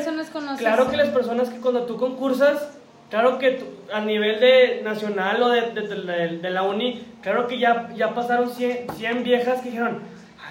[0.58, 2.70] Claro que las personas que cuando tú concursas,
[3.10, 7.02] claro que tú- a nivel de nacional o de, de- de la- de la uni,
[7.20, 10.00] claro que ya, ya pasaron 100, 100 viejas que dijeron,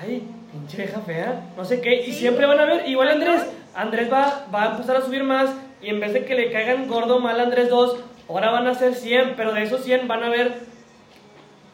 [0.02, 2.20] ay, pinche vieja fea, no sé qué, y Sí.
[2.20, 3.08] siempre van a ver, igual.
[3.10, 3.42] Andrés,
[3.74, 5.50] Andrés va, va a empezar a subir más,
[5.82, 7.98] y en vez de que le caigan gordo mal a Andrés 2,
[8.32, 10.70] ahora van a ser 100, pero de esos 100 van a ver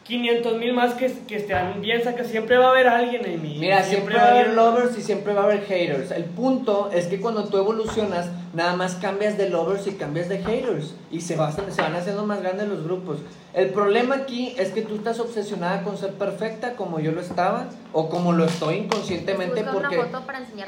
[0.04, 3.58] 500 mil más que, que estén bien, saca, siempre va a haber alguien en mí.
[3.60, 6.10] Mira, siempre va a haber lovers y siempre va a haber haters.
[6.12, 10.38] El punto es que cuando tú evolucionas, nada más cambias de lovers y cambias de
[10.42, 10.94] haters.
[11.10, 13.18] Y se, va- se van haciendo más grandes los grupos.
[13.52, 17.66] El problema aquí es que tú estás obsesionada con ser perfecta como yo lo estaba
[17.92, 19.96] o como lo estoy inconscientemente porque,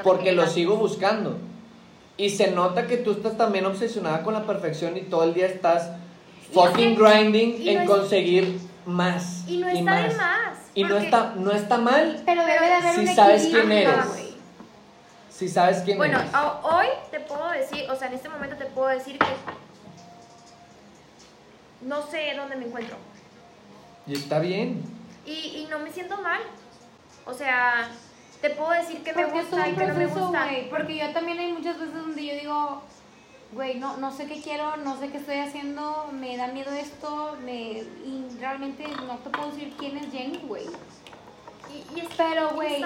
[0.03, 1.37] porque que lo sigo buscando.
[2.17, 5.47] Y se nota que tú estás también obsesionada con la perfección y todo el día
[5.47, 5.89] estás
[6.49, 9.47] Y fucking grinding y en no conseguir más.
[9.47, 10.57] Y no está de más.
[10.73, 13.95] Y no está, no está mal Pero debe de haber Si un sabes quién eres.
[15.29, 16.33] si sabes quién Bueno, eres.
[16.33, 19.25] a- hoy te puedo decir, o sea, en este momento te puedo decir que
[21.81, 22.95] no sé dónde me encuentro.
[24.07, 24.83] Y está bien.
[25.25, 26.41] Y, y no me siento mal.
[27.25, 27.89] O sea,
[28.41, 30.49] te puedo decir que me Porque gusta y que no me gusta.
[30.69, 32.81] Porque yo también hay muchas veces donde yo digo,
[33.53, 37.37] güey, no, no sé qué quiero, no sé qué estoy haciendo, me da miedo esto,
[37.43, 40.65] me, y realmente no te puedo decir quién es Jenny, güey.
[41.69, 42.83] Y, y es- Pero, güey,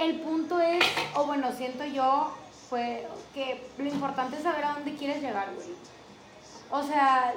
[0.00, 0.84] el punto es,
[1.14, 2.32] o bueno, siento yo,
[2.68, 5.68] fue que lo importante es saber a dónde quieres llegar, güey.
[6.70, 7.34] O sea,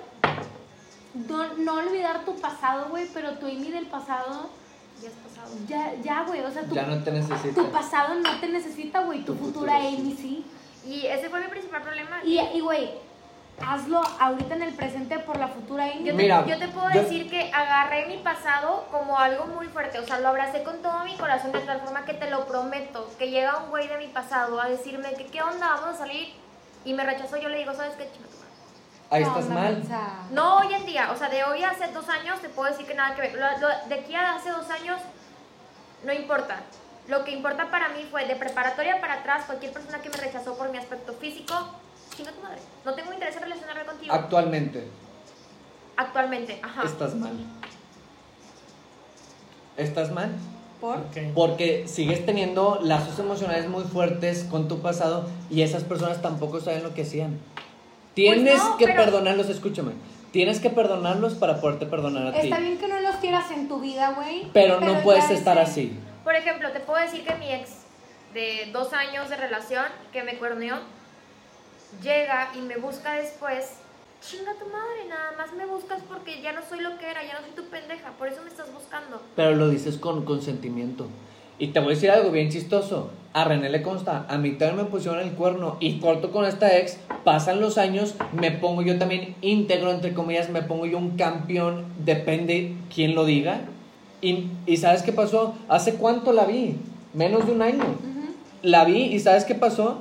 [1.14, 4.50] no, no olvidar tu pasado, güey, pero tu Amy del pasado,
[5.02, 5.56] Ya es pasado.
[5.68, 7.56] ya, ya, güey, o sea, tu, Ya no te necesita.
[7.56, 9.76] tu pasado no te necesita, güey, tu, Tu futura.
[9.78, 10.46] Amy sí.
[10.86, 12.22] Y ese fue mi principal problema.
[12.24, 12.92] Y, y, güey,
[13.66, 16.00] hazlo ahorita en el presente por la futura Amy.
[16.04, 19.68] Yo te, Mira, yo te puedo yo- decir que agarré mi pasado como algo muy
[19.68, 22.46] fuerte, o sea, lo abracé con todo mi corazón de tal forma que te lo
[22.48, 25.98] prometo, que llega un güey de mi pasado a decirme que qué onda, vamos a
[25.98, 26.30] salir,
[26.86, 28.06] y me rechazó, yo le digo, ¿sabes qué?
[28.06, 28.51] Madre".
[29.12, 29.84] Ahí No, estás mal.
[30.32, 32.88] No hoy en día, o sea, de hoy a hace dos años te puedo decir
[32.88, 35.00] que nada que ver, Lo- lo- de aquí a hace dos años
[36.04, 36.62] no importa,
[37.08, 40.56] Lo que importa para mí fue de preparatoria para atrás, cualquier persona que me rechazó
[40.56, 41.54] por mi aspecto físico,
[42.16, 42.60] chinga tu madre.
[42.86, 44.14] No tengo interés en relacionarme contigo.
[44.14, 44.88] Actualmente,
[45.98, 46.84] Actualmente, ajá.
[46.84, 47.34] estás mal.
[49.78, 50.32] ¿Estás mal?
[50.80, 51.00] ¿Por?
[51.36, 56.84] Porque sigues teniendo lazos emocionales muy fuertes con tu pasado y esas personas tampoco saben
[56.84, 57.40] lo que hacían.
[58.14, 59.94] Tienes Pues no, que pero- perdonarlos, escúchame.
[60.32, 62.40] Tienes que perdonarlos para poderte perdonar a ti.
[62.48, 64.48] Está bien que no los quieras en tu vida, güey.
[64.54, 65.98] Pero no puedes estar así.
[66.24, 67.70] Por ejemplo, te puedo decir que mi ex
[68.34, 70.80] de dos años de relación que me cuerneó
[72.02, 73.74] llega y me busca después.
[74.22, 77.34] Chinga tu madre, nada más me buscas porque ya no soy lo que era, ya
[77.34, 79.20] no soy tu pendeja, por eso me estás buscando.
[79.36, 81.08] Pero lo dices con consentimiento.
[81.62, 83.12] Y te voy a decir algo bien chistoso.
[83.34, 86.76] A René le consta, a mí también me pusieron el cuerno y corto con esta
[86.76, 91.18] ex, pasan los años, me pongo yo también íntegro, entre comillas, me pongo yo un
[91.18, 93.62] campeón, depende quién lo diga.
[94.22, 95.54] Y, y ¿sabes qué pasó?
[95.70, 96.78] ¿Hace cuánto la vi?
[97.14, 97.84] Menos de un año.
[98.64, 100.00] La vi y ¿sabes qué pasó?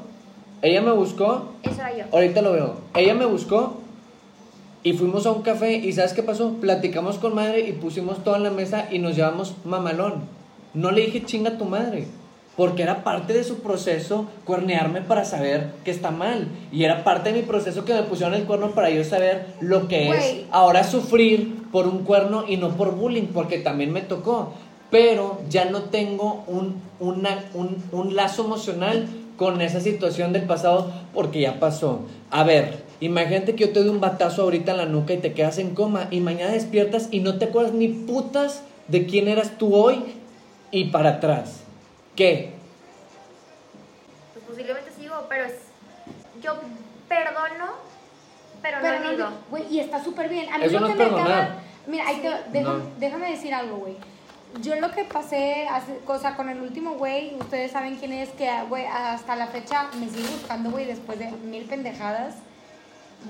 [0.62, 2.04] Ella me buscó, Eso era yo.
[2.10, 3.80] ahorita lo veo, ella me buscó
[4.82, 6.54] y fuimos a un café y ¿sabes qué pasó?
[6.54, 10.39] Platicamos con madre y pusimos todo en la mesa y nos llevamos mamalón.
[10.74, 12.06] No le dije chinga a tu madre,
[12.56, 16.48] porque era parte de su proceso cuernearme para saber que está mal.
[16.72, 19.88] Y era parte de mi proceso que me pusieron el cuerno para yo saber lo
[19.88, 20.14] que es
[20.50, 24.52] ahora sufrir por un cuerno y no por bullying, porque también me tocó.
[24.90, 29.06] Pero ya no tengo un, una- un, un lazo emocional
[29.36, 32.00] con esa situación del pasado porque ya pasó.
[32.30, 35.32] A ver, imagínate que yo te doy un batazo ahorita en la nuca y te
[35.32, 39.52] quedas en coma y mañana despiertas y no te acuerdas ni putas de quién eras
[39.56, 40.02] tú hoy
[40.70, 41.60] y para atrás.
[42.16, 42.52] ¿Qué?
[44.32, 45.54] Pues posiblemente sigo, pero es.
[46.42, 46.54] Yo
[47.08, 47.72] perdono,
[48.62, 50.52] pero, Pero no güey, y está súper bien.
[50.52, 51.48] A mí Eso lo no que es me acaba...
[51.86, 52.90] Mira, ahí te, déjame, No.
[52.98, 53.96] déjame decir algo, güey.
[54.62, 58.50] Yo lo que pasé, hace, cosa con el último güey, ustedes saben quién es, que,
[58.68, 62.34] güey, hasta la fecha me sigue buscando, güey, después de mil pendejadas.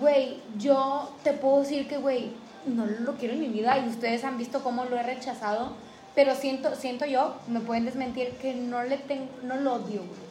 [0.00, 2.32] Güey, yo te puedo decir que, güey,
[2.64, 5.74] no lo quiero en mi vida y ustedes han visto cómo lo he rechazado,
[6.14, 10.30] pero siento, siento yo, me pueden desmentir, que no le tengo, no lo odio, güey.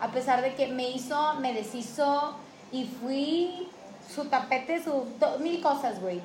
[0.00, 2.36] A pesar de que me hizo, me deshizo
[2.72, 3.68] y fui
[4.14, 6.20] su tapete, su to- mil cosas, güey.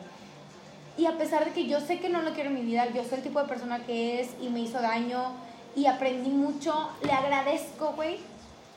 [0.97, 3.03] Y a pesar de que yo sé que no lo quiero en mi vida, yo
[3.03, 5.31] soy el tipo de persona que es y me hizo daño
[5.75, 8.17] y aprendí mucho, le agradezco, güey,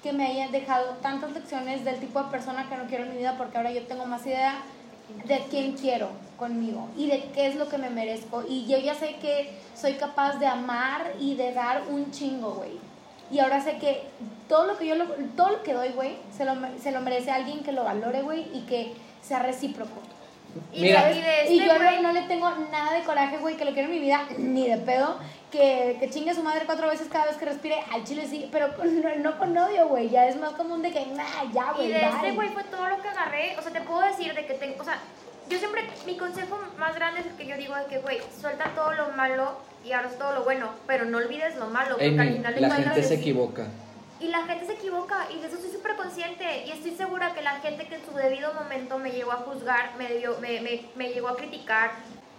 [0.03, 3.17] que me hayan dejado tantas lecciones del tipo de persona que no quiero en mi
[3.17, 4.55] vida porque ahora yo tengo más idea
[5.25, 8.45] de quién quiero conmigo y de qué es lo que me merezco.
[8.49, 12.73] Y yo ya sé que soy capaz de amar y de dar un chingo, güey.
[13.31, 14.03] Y ahora sé que
[14.49, 17.31] todo lo que yo lo, todo lo que doy, güey, se lo, se lo merece
[17.31, 20.01] alguien que lo valore, güey, y que sea recíproco.
[20.73, 21.05] Y, Mira.
[21.07, 23.57] de, y de Y este yo güey- no, no le tengo nada de coraje, güey,
[23.57, 25.19] que lo quiero en mi vida, ni de pedo.
[25.51, 28.49] Que, que chingue a su madre cuatro veces cada vez que respire al chile, sí,
[28.51, 30.09] pero con- no, no con odio, güey.
[30.11, 32.33] Ya es más común de que, nah, ya, Y güey, de este bye".
[32.33, 33.57] güey fue todo lo que agarré.
[33.59, 34.81] O sea, te puedo decir de que tengo.
[34.81, 34.99] O sea,
[35.49, 35.83] yo siempre.
[36.07, 39.11] Mi consejo más grande es el que yo digo de que, güey, suelta todo lo
[39.11, 39.53] malo
[39.85, 40.71] y ahora es todo lo bueno.
[40.89, 41.97] Pero no olvides lo malo.
[41.99, 43.67] Porque al final de la gente se equivoca.
[44.25, 45.27] Y la gente se equivoca.
[45.35, 46.65] Y de eso estoy súper consciente.
[46.67, 49.91] Y estoy segura que la gente que en su debido momento me llegó a juzgar,
[49.99, 51.91] me, dio- me, me, me llegó a criticar.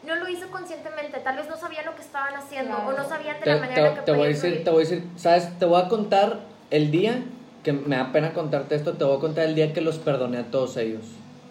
[0.06, 2.90] No lo hizo conscientemente, tal vez no sabían lo que estaban haciendo Claro.
[2.90, 4.42] o no sabían de Te, la manera en la te- que te voy a podían
[4.52, 5.60] decir, te voy a decir, ¿sabes?
[5.60, 7.24] Te voy a contar el día,
[7.64, 10.38] que me da pena contarte esto, te voy a contar el día que los perdoné
[10.38, 11.06] a todos ellos.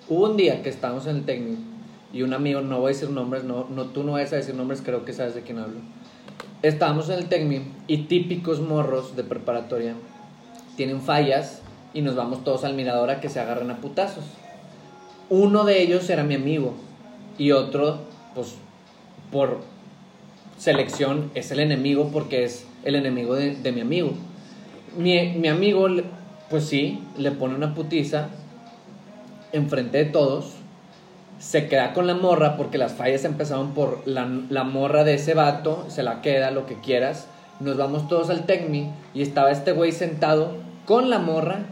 [0.08, 1.60] Hubo un día que estábamos en el técnico
[2.12, 4.54] y un amigo, no voy a decir nombres, no, no, tú no vas a decir
[4.54, 5.80] nombres, creo que sabes de quién hablo.
[6.62, 9.94] Estábamos en el técnico y típicos morros de preparatoria
[10.76, 14.24] tienen fallas y nos vamos todos al mirador a que se agarren a putazos.
[15.30, 16.74] Uno de ellos era mi amigo
[17.38, 18.00] y otro,
[18.34, 18.56] pues,
[19.32, 19.60] por
[20.58, 24.12] selección es el enemigo porque es el enemigo de, mi amigo.
[24.96, 25.88] Mi, mi amigo,
[26.50, 28.28] pues sí, le pone una putiza
[29.52, 30.52] enfrente de todos.
[31.38, 35.34] Se queda con la morra porque las fallas empezaron por la, la morra de ese
[35.34, 35.84] vato.
[35.88, 37.26] Se la queda, lo que quieras.
[37.60, 41.66] Nos vamos todos al Tecmi y estaba este güey sentado con la morra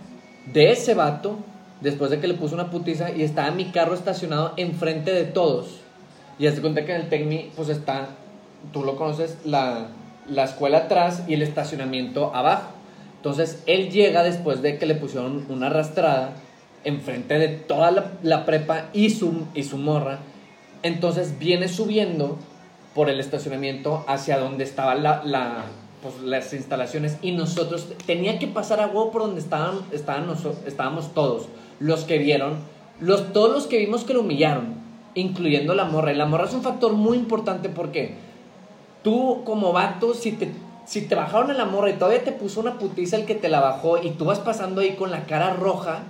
[0.53, 1.38] de ese vato
[1.81, 5.81] después de que le puso una putiza y estaba mi carro estacionado enfrente de todos.
[6.38, 8.09] Y hazte cuenta que en el Tecmi, pues está,
[8.72, 9.88] tú lo conoces, la,
[10.29, 12.70] la escuela atrás y el estacionamiento abajo.
[13.16, 16.33] Entonces él llega después de que le pusieron una arrastrada
[16.85, 20.18] enfrente de toda la, la prepa y su, y su morra.
[20.83, 22.38] Entonces viene subiendo
[22.94, 25.64] por el estacionamiento hacia donde estaba la,
[26.03, 31.47] pues, las instalaciones y nosotros tenía que pasar a huevo por donde estaban, estábamos todos,
[31.79, 32.57] los que vieron,
[33.01, 34.75] los, todos los que vimos que lo humillaron,
[35.15, 36.12] incluyendo la morra.
[36.12, 38.15] Y la morra es un factor muy importante porque
[39.03, 40.53] tú como vato, si te,
[40.87, 43.49] si te bajaron a la morra y todavía te puso una putiza el que te
[43.49, 46.03] la bajó y tú vas pasando ahí con la cara roja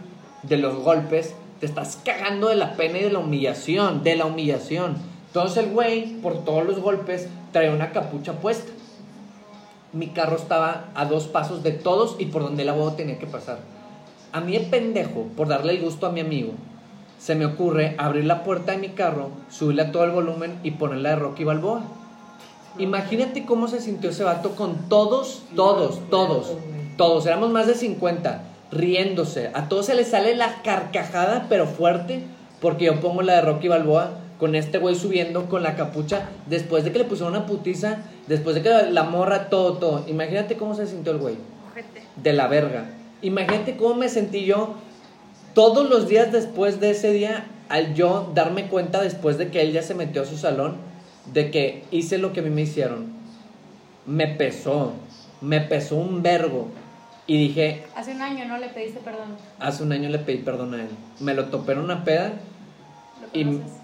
[0.42, 4.24] de los golpes, te estás cagando de la pena y de la humillación, de la
[4.26, 4.96] humillación.
[5.28, 8.70] Entonces el güey, por todos los golpes, trae una capucha puesta.
[9.92, 13.26] Mi carro estaba a dos pasos de todos y por donde el abogado tenía que
[13.26, 13.58] pasar.
[14.32, 16.52] A mí el pendejo, por darle el gusto a mi amigo,
[17.18, 20.72] se me ocurre abrir la puerta de mi carro, subirle a todo el volumen y
[20.72, 21.82] ponerla de Rocky Balboa.
[22.78, 26.52] Imagínate cómo se sintió ese vato con todos, todos, todos,
[26.96, 29.50] todos, éramos más de 50, riéndose.
[29.52, 32.24] A todos se les sale la carcajada, pero fuerte,
[32.62, 36.82] porque yo pongo la de Rocky Balboa con este güey subiendo con la capucha, después
[36.82, 40.04] de que le pusieron una putiza, después de que la morra, todo, todo.
[40.08, 41.36] Imagínate cómo se sintió el güey.
[42.16, 42.90] De la verga.
[43.22, 44.74] Imagínate cómo me sentí yo
[45.54, 49.70] todos los días después de ese día, al yo darme cuenta después de que él
[49.70, 50.74] ya se metió a su salón,
[51.32, 53.12] de que hice lo que a mí me hicieron.
[54.06, 54.94] Me pesó,
[55.40, 56.66] me pesó un vergo.
[57.28, 59.36] Y dije, Hace un año no le pediste perdón.
[59.60, 60.88] hace un año le pedí perdón a él.
[61.20, 62.32] Me lo topé en una peda,
[63.32, 63.81] Lo Y-.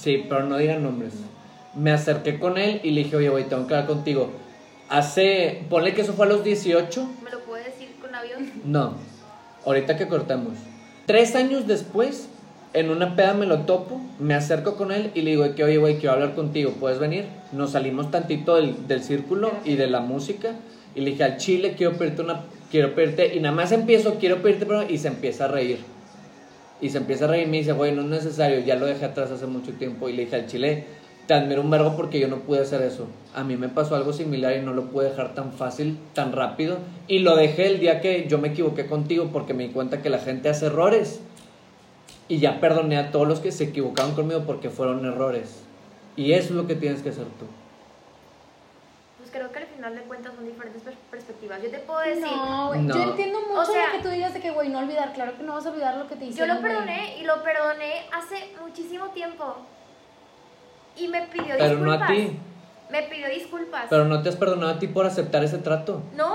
[0.00, 1.14] sí, pero no digan nombres.
[1.74, 4.30] Me acerqué con él y le dije, oye, güey, tengo que hablar contigo.
[4.88, 7.08] Hace, ponle que eso fue a los 18.
[7.22, 8.50] ¿Me lo puede decir con avión?
[8.64, 8.94] No,
[9.64, 10.54] ahorita que cortamos.
[11.06, 12.28] Tres años después,
[12.72, 15.78] en una peda me lo topo, me acerco con él y le digo que, oye,
[15.78, 17.26] güey, quiero hablar contigo, ¿puedes venir?
[17.52, 20.56] Nos salimos tantito del, del círculo y de la música
[20.94, 24.42] y le dije, al chile quiero pedirte una, quiero pedirte, y nada más empiezo, quiero
[24.42, 25.78] pedirte, perdón", y se empieza a reír.
[26.80, 29.04] Y se empieza a reír y me dice, güey, no es necesario, ya lo dejé
[29.04, 30.08] atrás hace mucho tiempo.
[30.08, 30.84] Y le dije al chile,
[31.26, 33.06] te admiro un vergo porque yo no pude hacer eso.
[33.34, 36.78] A mí me pasó algo similar y no lo pude dejar tan fácil, tan rápido.
[37.06, 40.10] Y lo dejé el día que yo me equivoqué contigo porque me di cuenta que
[40.10, 41.20] la gente hace errores.
[42.26, 45.62] Y ya perdoné a todos los que se equivocaron conmigo porque fueron errores.
[46.16, 47.46] Y eso es lo que tienes que hacer tú.
[49.18, 51.62] Pues creo que final de cuentas son diferentes pers- perspectivas.
[51.62, 52.82] Yo te puedo decir, No, güey.
[52.82, 52.94] No.
[52.94, 55.12] Yo entiendo mucho O sea- lo que tú digas de que, güey, no olvidar.
[55.14, 56.56] Claro que no vas a olvidar lo que te yo hicieron.
[56.56, 56.72] lo güey.
[56.72, 59.56] perdoné y lo perdoné hace muchísimo tiempo.
[60.96, 61.98] Y me pidió Pero disculpas.
[62.00, 62.38] no a ti.
[62.90, 63.86] Me pidió disculpas.
[63.88, 66.02] Pero no te has perdonado a ti por aceptar ese trato.
[66.14, 66.34] No,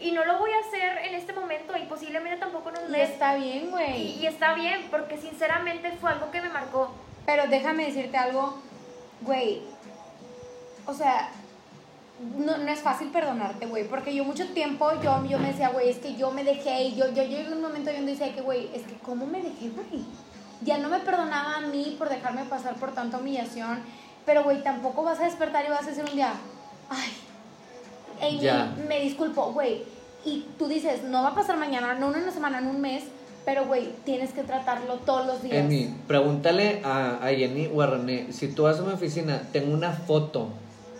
[0.00, 2.92] y no lo voy a hacer en este momento y posiblemente tampoco en un Y
[2.92, 3.10] mes.
[3.10, 4.02] está bien, Y, güey.
[4.18, 6.90] y está bien, porque sinceramente fue algo que me marcó.
[7.26, 8.58] Pero déjame decirte algo,
[9.20, 9.62] güey.
[10.86, 11.30] O sea,
[12.38, 13.88] no, no es fácil perdonarte, güey.
[13.88, 16.82] Porque yo mucho tiempo yo, yo me decía, güey, es que yo me dejé.
[16.84, 19.42] Y yo, yo llegué a un momento donde decía que, güey, es que ¿cómo me
[19.42, 20.04] dejé, güey?
[20.62, 23.78] Ya no me perdonaba a mí por dejarme pasar por tanta humillación.
[24.26, 26.34] Pero, güey, tampoco vas a despertar y vas a decir un día,
[26.90, 27.10] ay,
[28.20, 28.74] Amy, Ya.
[28.86, 29.82] me disculpo, güey.
[30.24, 33.04] Y tú dices, no va a pasar mañana, no en una semana, en un mes.
[33.46, 35.56] Pero, güey, tienes que tratarlo todos los días.
[35.56, 39.72] Emi, pregúntale a, a Jenny o a René, si tú vas a mi oficina, tengo
[39.72, 40.48] una foto,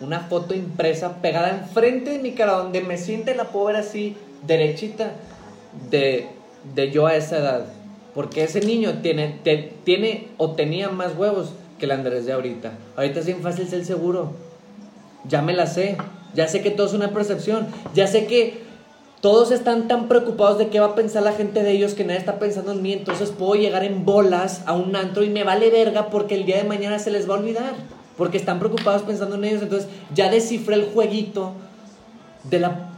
[0.01, 5.11] una foto impresa pegada enfrente de mi cara, donde me siente la pobre así, derechita,
[5.89, 6.27] de,
[6.75, 7.65] de yo a esa edad.
[8.13, 9.39] Porque ese niño tiene,
[9.83, 12.73] tiene o tenía más huevos que el Andrés de ahorita.
[12.97, 14.33] Ahorita es bien fácil ser seguro.
[15.27, 15.97] Ya me la sé.
[16.33, 17.67] Ya sé que todo es una percepción.
[17.93, 18.59] Ya sé que
[19.21, 22.19] todos están tan preocupados de qué va a pensar la gente de ellos que nadie
[22.19, 22.91] está pensando en mí.
[22.91, 26.57] Entonces puedo llegar en bolas a un antro y me vale verga porque el día
[26.57, 27.75] de mañana se les va a olvidar.
[28.21, 29.63] Porque están preocupados pensando en ellos.
[29.63, 31.53] Entonces ya descifré el jueguito
[32.43, 32.91] de, la,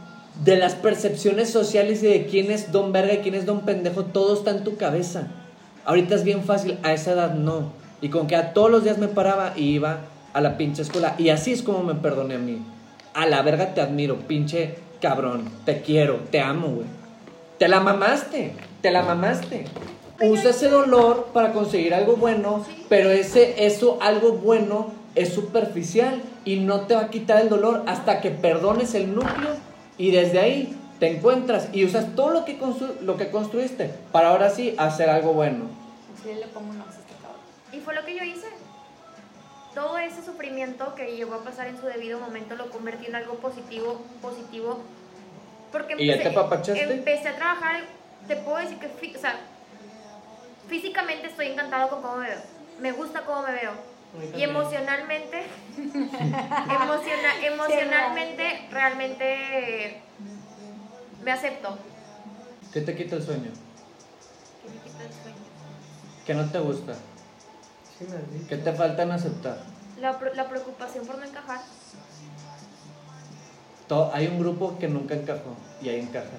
[0.44, 4.04] de las percepciones sociales y de quién es don verga y quién es don pendejo.
[4.04, 5.28] Todo está en tu cabeza.
[5.86, 6.78] Ahorita es bien fácil.
[6.82, 7.72] A esa edad no.
[8.02, 10.00] Y con que a todos los días me paraba y iba
[10.34, 11.14] a la pinche escuela.
[11.16, 12.58] Y así es como me perdoné a mí.
[13.14, 15.48] A la verga te admiro, pinche cabrón.
[15.64, 16.86] Te quiero, te amo, güey.
[17.58, 19.64] Te la mamaste, te la mamaste.
[20.20, 26.60] Usa ese dolor para conseguir algo bueno, pero ese eso algo bueno es superficial y
[26.60, 29.56] no te va a quitar el dolor hasta que perdones el núcleo
[29.96, 32.58] y desde ahí te encuentras y usas todo lo que
[33.00, 35.66] lo que construiste para ahora sí hacer algo bueno.
[37.72, 38.46] Y fue lo que yo hice.
[39.74, 43.34] Todo ese sufrimiento que llegó a pasar en su debido momento lo convertí en algo
[43.34, 44.78] positivo, positivo.
[45.72, 47.82] Porque ¿Y ya te empecé a trabajar,
[48.28, 49.40] te puedo decir que, o sea,
[50.68, 52.38] físicamente estoy encantado con cómo me veo.
[52.80, 53.93] Me gusta cómo me veo.
[54.36, 55.42] Y emocionalmente,
[55.76, 60.00] emociona- emocionalmente, realmente
[61.22, 61.78] me acepto.
[62.72, 63.50] ¿Qué te quita el sueño?
[64.62, 65.36] Que me quita el sueño.
[66.26, 66.94] ¿Qué no te gusta?
[68.48, 69.58] ¿Qué te falta en aceptar?
[70.00, 71.60] La, la preocupación por no encajar.
[74.12, 76.30] Hay un grupo que nunca encajó y ahí encajas.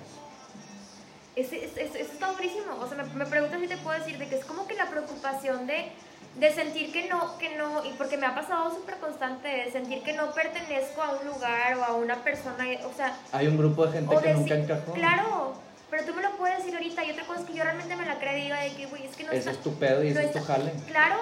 [1.35, 2.75] Ese- es- es- Eso está durísimo.
[2.81, 4.89] O sea, me, me preguntas si te puedo decir de que es como que la
[4.89, 5.91] preocupación de
[6.39, 10.01] de sentir que no, que no, y porque me ha pasado súper constante, de sentir
[10.03, 13.85] que no pertenezco a un lugar o a una persona, o sea, Hay un grupo
[13.85, 14.93] de gente que nunca encajó.
[14.93, 15.53] Claro,
[15.89, 18.05] pero tú me lo puedes decir ahorita y otra cosa es que yo realmente me
[18.05, 19.51] la creo y diga de que, güey, es que no Ese está...
[19.51, 20.71] es tu pedo y no ese es tu jale.
[20.87, 21.15] Claro,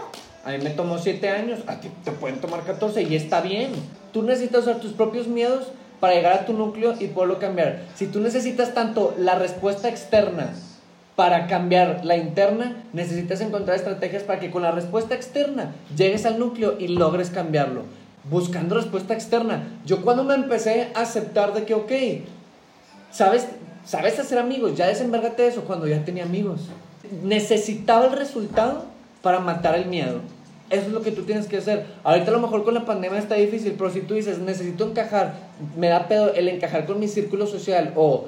[0.46, 3.72] A mí me tomó 7 años, a ti te pueden tomar 14 y está bien.
[4.12, 5.68] Tú necesitas usar tus propios miedos
[6.00, 7.84] para llegar a tu núcleo y poderlo cambiar.
[7.96, 10.54] Si tú necesitas tanto la respuesta externa
[11.16, 16.40] para cambiar la interna, necesitas encontrar estrategias para que con la respuesta externa llegues al
[16.40, 17.84] núcleo y logres cambiarlo.
[18.30, 19.68] Buscando respuesta externa.
[19.86, 21.92] Yo cuando me empecé a aceptar de que, ok,
[23.12, 23.48] ¿sabes,
[23.86, 26.62] sabes hacer amigos, ya desenvérgate de eso cuando ya tenía amigos.
[27.24, 28.86] Necesitaba el resultado
[29.22, 30.22] para matar el miedo.
[30.70, 31.86] Eso es lo que tú tienes que hacer.
[32.04, 35.36] Ahorita a lo mejor con la pandemia está difícil, pero si tú dices, necesito encajar,
[35.78, 38.26] me da pedo el encajar con mi círculo social o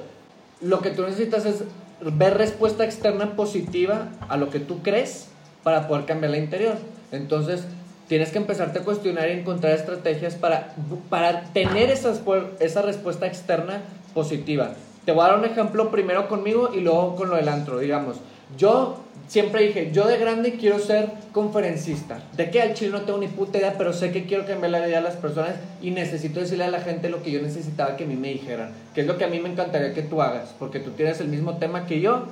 [0.61, 1.63] lo que tú necesitas es
[2.11, 5.27] ver respuesta externa positiva a lo que tú crees
[5.63, 6.75] para poder cambiar la interior.
[7.11, 7.65] Entonces,
[8.07, 10.75] tienes que empezarte a cuestionar y encontrar estrategias para,
[11.09, 12.21] para tener esas,
[12.59, 13.81] esa respuesta externa
[14.13, 14.73] positiva.
[15.05, 18.17] Te voy a dar un ejemplo primero conmigo y luego con lo del antro, digamos.
[18.57, 22.19] Yo siempre dije, yo de grande quiero ser conferencista.
[22.36, 24.86] De que al chile no tengo ni puta idea, pero sé que quiero cambiar la
[24.86, 28.03] vida de las personas y necesito decirle a la gente lo que yo necesitaba que
[28.03, 28.71] a mí me dijeran.
[28.93, 31.28] Que es lo que a mí me encantaría que tú hagas, porque tú tienes el
[31.28, 32.26] mismo tema que yo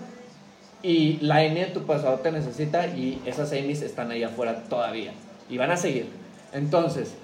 [0.82, 5.14] y la N de tu pasado te necesita y esas Amy's están ahí afuera todavía
[5.50, 6.08] y van a seguir.
[6.52, 7.16] Entonces,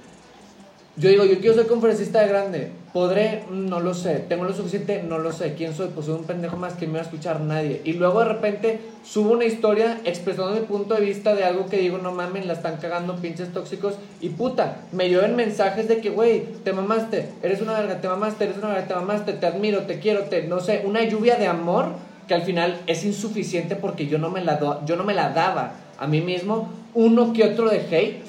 [1.00, 2.72] yo digo, yo quiero ser conferencista de grande.
[2.94, 3.44] ¿Podré?
[3.52, 4.16] No lo sé.
[4.28, 5.04] ¿Tengo lo suficiente?
[5.04, 5.54] No lo sé.
[5.54, 5.90] ¿Quién soy?
[5.94, 7.82] Pues soy un pendejo más que me va a escuchar nadie.
[7.86, 11.78] Y luego de repente subo una historia expresando mi punto de vista de algo que
[11.78, 13.94] digo, no mamen, la están cagando pinches tóxicos.
[14.22, 18.46] Y puta, me lleven mensajes de que, güey, te mamaste, eres una verga, te mamaste,
[18.46, 21.46] eres una verga, te mamaste, te admiro, te quiero, te, no sé, una lluvia de
[21.48, 21.86] amor
[22.28, 25.30] que al final es insuficiente porque yo no me la, do- yo no me la
[25.30, 26.70] daba a mí mismo.
[26.96, 28.24] Uno que otro de hate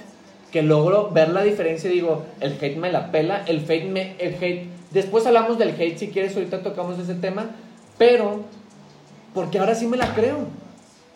[0.51, 4.17] que logro ver la diferencia y digo, el hate me la pela, el hate me,
[4.19, 7.51] el hate, después hablamos del hate si quieres, ahorita tocamos ese tema,
[7.99, 8.45] pero
[9.35, 10.39] porque ahora sí me la creo,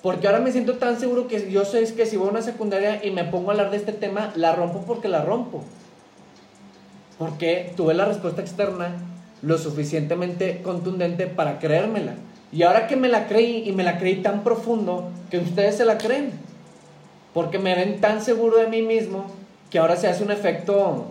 [0.02, 3.04] porque ahora me siento tan seguro que yo sé que si voy a una secundaria
[3.04, 5.64] y me pongo a hablar de este tema, la rompo porque la rompo,
[7.18, 8.96] porque tuve la respuesta externa
[9.42, 12.14] lo suficientemente contundente para creérmela,
[12.52, 15.84] y ahora que me la creí y me la creí tan profundo que ustedes se
[15.84, 16.53] la creen
[17.34, 19.26] porque me ven tan seguro de mí mismo
[19.70, 21.06] que ahora se hace un efecto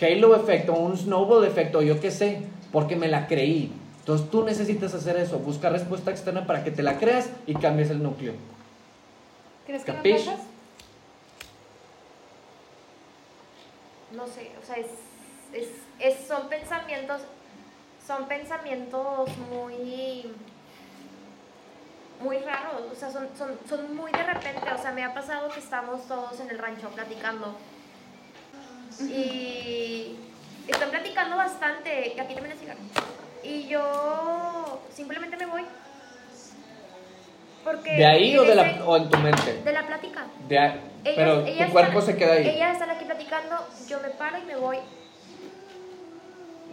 [0.00, 2.42] halo efecto, un snowball efecto, yo qué sé,
[2.72, 3.72] porque me la creí.
[4.00, 7.90] Entonces tú necesitas hacer eso, buscar respuesta externa para que te la creas y cambies
[7.90, 8.32] el núcleo.
[9.64, 10.24] ¿Crees que Capish?
[10.26, 10.40] pasas?
[14.16, 14.86] no sé, o sea, es,
[15.54, 15.68] es,
[16.00, 17.20] es- son pensamientos,
[18.06, 20.24] son pensamientos muy,
[22.22, 25.48] muy raros, o sea, son, son, son muy de repente, o sea, me ha pasado
[25.50, 27.56] que estamos todos en el rancho platicando
[29.00, 30.16] y
[30.68, 32.80] están platicando bastante, que aquí también es cigarro,
[33.42, 35.62] y yo simplemente me voy.
[37.64, 39.62] Porque ¿De ahí o, de la, o en tu mente?
[39.62, 40.26] de la plática.
[40.48, 42.48] De ahí- Ellas- pero ellas tu cuerpo están- se queda ahí.
[42.48, 43.56] Ellas están aquí platicando,
[43.88, 44.78] yo me paro y me voy.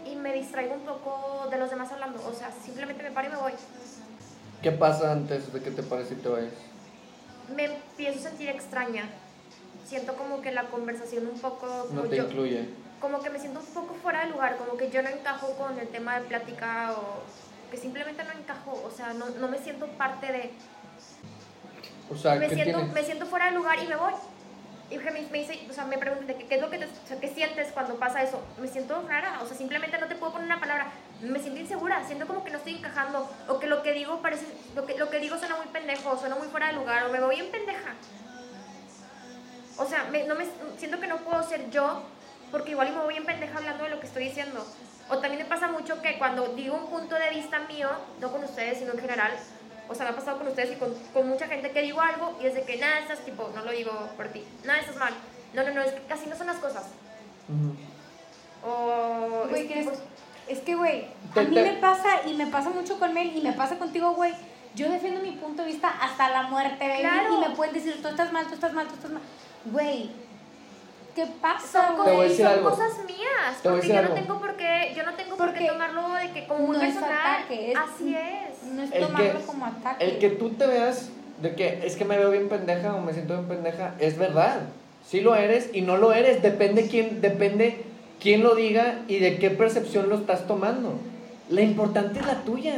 [0.05, 2.19] Y me distraigo un poco de los demás hablando.
[2.27, 3.51] O sea, simplemente me paro y me voy.
[4.61, 6.53] ¿Qué pasa antes de que te pares y te vayas?
[7.55, 9.09] Me empiezo a sentir extraña.
[9.85, 11.65] Siento como que la conversación un poco...
[11.91, 12.69] No como te yo- incluye.
[12.99, 15.79] como que me siento un poco fuera de lugar, como que yo no encajo con
[15.79, 17.23] el tema de plática o
[17.71, 20.51] que simplemente no encajo, o sea, no, no me siento parte de...
[22.11, 22.93] O sea, me ¿qué siento, tienes?
[22.93, 24.13] me siento fuera de lugar y me voy.
[24.91, 26.85] Y me, me dice, o sea, me preguntan de que, qué es lo que te,
[26.85, 28.41] o sea, qué sientes cuando pasa eso.
[28.59, 30.87] Me siento rara, o sea, simplemente no te puedo poner una palabra.
[31.21, 34.45] Me siento insegura, siento como que no estoy encajando o que lo que digo parece
[34.75, 37.19] lo que lo que digo suena muy pendejo, suena muy fuera de lugar o me
[37.19, 37.93] voy en pendeja.
[39.77, 40.45] O sea, me- no me
[40.77, 42.03] siento que no puedo ser yo
[42.51, 44.65] porque igual y me voy en pendeja hablando de lo que estoy diciendo.
[45.09, 47.89] O también me pasa mucho que cuando digo un punto de vista mío,
[48.21, 49.31] no con ustedes, sino en general,
[49.87, 52.37] o sea, me ha pasado con ustedes y con, con mucha gente que digo algo
[52.41, 55.13] y es de que nada, estás tipo, no lo digo por ti, nada, estás mal.
[55.53, 56.83] No, no, no, es que casi no son las cosas.
[57.49, 57.75] Ujú.
[58.69, 59.47] O.
[59.49, 59.87] Güey, es
[60.49, 63.53] Es que, güey, a mí me pasa y me pasa mucho con Mel y me
[63.53, 64.33] pasa contigo, güey.
[64.75, 67.35] Yo defiendo mi punto de vista hasta la muerte, baby, Claro.
[67.37, 69.21] Y me pueden decir, tú estás mal, tú estás mal, tú estás mal.
[69.65, 70.09] Güey,
[71.15, 72.69] ¿qué pasa, son, decir son algo.
[72.69, 74.15] cosas mías, porque yo algo.
[74.15, 76.81] no tengo por qué, yo no tengo por qué Porque tomarlo de que como no
[76.81, 77.11] es personal.
[77.35, 78.63] ataque, es- Así es.
[78.71, 80.05] No es El tomarlo que- como ataque.
[80.05, 81.09] El que tú te veas
[81.41, 84.61] de que es que me veo bien pendeja o me siento bien pendeja, es verdad.
[85.05, 87.83] Sí lo eres y no lo eres, depende quién, depende
[88.19, 90.99] quién lo diga y de qué percepción lo estás tomando.
[91.49, 92.75] La importante es la tuya.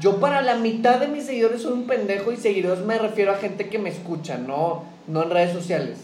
[0.00, 3.36] Yo para la mitad de mis seguidores soy un pendejo y seguidores me refiero a
[3.36, 5.98] gente que me escucha, no no en redes sociales.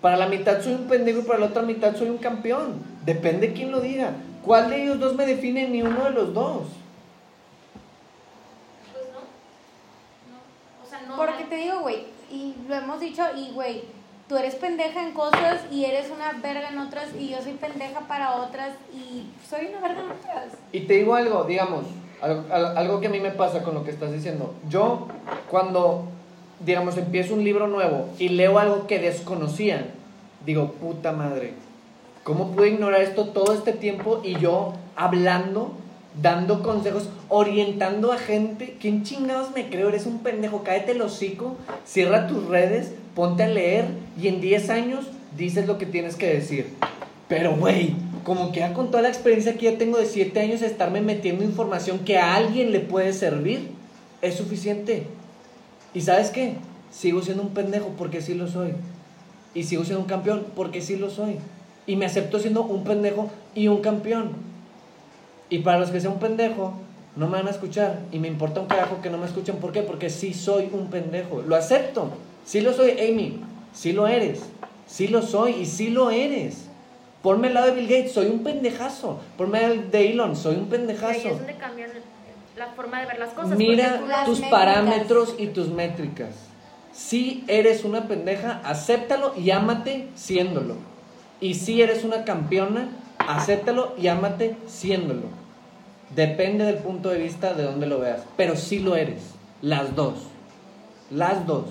[0.00, 2.82] Para la mitad soy un pendejo y para la otra mitad soy un campeón.
[3.04, 4.12] Depende quién lo diga.
[4.44, 5.68] ¿Cuál de ellos dos me define?
[5.68, 6.62] Ni uno de los dos.
[8.92, 9.20] Pues no.
[10.32, 10.84] No.
[10.84, 11.16] O sea, no.
[11.16, 13.82] Porque te digo, güey, y lo hemos dicho, y güey,
[14.28, 18.00] tú eres pendeja en cosas y eres una verga en otras, y yo soy pendeja
[18.08, 20.58] para otras, y soy una verga en otras.
[20.72, 21.84] Y te digo algo, digamos,
[22.20, 24.54] algo, al- algo que a mí me pasa con lo que estás diciendo.
[24.68, 25.08] Yo,
[25.50, 26.04] cuando,
[26.60, 29.88] digamos, empiezo un libro nuevo y leo algo que desconocía,
[30.46, 31.54] digo, puta madre,
[32.24, 35.72] ¿cómo pude ignorar esto todo este tiempo y yo hablando,
[36.20, 38.76] dando consejos, orientando a gente?
[38.80, 39.88] ¿Quién chingados me creo?
[39.88, 41.56] Eres un pendejo, cállate el hocico,
[41.86, 43.86] cierra tus redes, ponte a leer
[44.20, 45.06] y en 10 años
[45.36, 46.66] dices lo que tienes que decir.
[47.28, 47.94] Pero, güey,
[48.24, 51.44] como que ya con toda la experiencia que ya tengo de 7 años, estarme metiendo
[51.44, 53.70] información que a alguien le puede servir,
[54.20, 55.06] es suficiente.
[55.94, 56.54] ¿Y sabes qué?
[56.90, 58.74] Sigo siendo un pendejo porque sí lo soy.
[59.54, 61.36] Y sigo siendo un campeón porque sí lo soy.
[61.86, 64.51] Y me acepto siendo un pendejo y un campeón.
[65.52, 66.72] Y para los que sea un pendejo,
[67.14, 68.00] no me van a escuchar.
[68.10, 69.56] Y me importa un carajo que no me escuchen.
[69.56, 69.82] ¿Por qué?
[69.82, 71.42] Porque sí soy un pendejo.
[71.42, 72.08] Lo acepto.
[72.46, 73.38] Sí lo soy, Amy.
[73.74, 74.40] Sí lo eres.
[74.86, 76.68] Sí lo soy y sí lo eres.
[77.22, 79.20] Ponme al lado de Bill Gates, soy un pendejazo.
[79.36, 81.28] Ponme al de Elon, soy un Y ahí pendejazo.
[81.28, 81.90] es donde cambian
[82.56, 83.56] la forma de ver las cosas.
[83.58, 84.58] Mira porque tú- las tus métricas.
[84.60, 86.30] parámetros y tus métricas.
[86.92, 90.76] Si eres una pendeja, acéptalo y ámate siéndolo.
[91.42, 92.88] Y si eres una campeona,
[93.18, 95.41] acéptalo y ámate siéndolo.
[96.14, 98.22] Depende del punto de vista de donde lo veas.
[98.36, 99.22] Pero sí lo eres.
[99.62, 100.14] Las dos.
[101.10, 101.66] Las dos.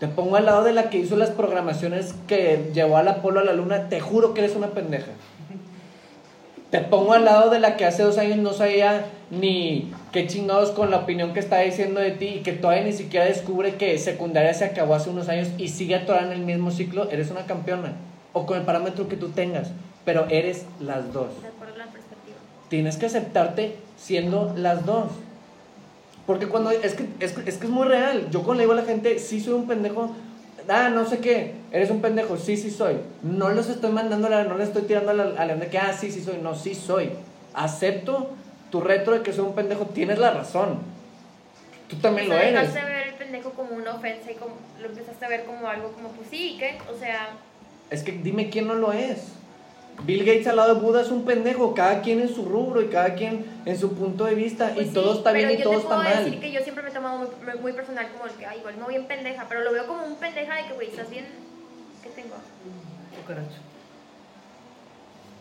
[0.00, 3.44] Te pongo al lado de la que hizo las programaciones que llevó al Apolo a
[3.44, 3.88] la luna.
[3.88, 5.12] Te juro que eres una pendeja.
[6.70, 10.70] Te pongo al lado de la que hace dos años no sabía ni qué chingados
[10.70, 13.96] con la opinión que está diciendo de ti y que todavía ni siquiera descubre que
[13.98, 17.10] secundaria se acabó hace unos años y sigue atorada en el mismo ciclo.
[17.10, 17.94] Eres una campeona.
[18.34, 19.70] O con el parámetro que tú tengas.
[20.04, 21.40] Pero eres las dos.
[21.40, 22.36] De acuerdo a la perspectiva.
[22.68, 25.08] Tienes que aceptarte siendo las dos.
[26.26, 26.70] Porque cuando.
[26.70, 28.28] Es que es, es que es muy real.
[28.30, 30.14] Yo cuando le digo a la gente, sí soy un pendejo.
[30.68, 31.54] Ah, no sé qué.
[31.72, 32.36] Eres un pendejo.
[32.36, 32.96] Sí, sí soy.
[33.22, 35.68] No los estoy mandando, a la- no le estoy tirando a la, a la de
[35.68, 36.36] que, ah, sí, sí soy.
[36.42, 37.10] No, sí soy.
[37.54, 38.30] Acepto
[38.70, 39.86] tu reto de que soy un pendejo.
[39.86, 40.80] Tienes la razón.
[41.88, 42.52] Tú también lo eres.
[42.52, 45.92] dejaste ver el pendejo como una ofensa y como, lo empezaste a ver como algo
[45.92, 46.76] como, pues sí, ¿qué?
[46.94, 47.30] O sea,
[47.88, 49.32] Es que dime quién no lo es.
[50.04, 51.74] Bill Gates al lado de Buda es un pendejo.
[51.74, 54.70] Cada quien en su rubro y cada quien en su punto de vista.
[54.72, 56.24] pues y sí, todo está bien y yo todo te está puedo mal.
[56.24, 57.28] decir que yo siempre me he tomado muy,
[57.60, 60.16] muy- personal como el que, ay, igual no bien pendeja, pero lo veo como un
[60.16, 61.26] pendeja de que, güey, estás bien,
[62.02, 62.36] ¿qué tengo?
[63.20, 63.58] Cucaracho.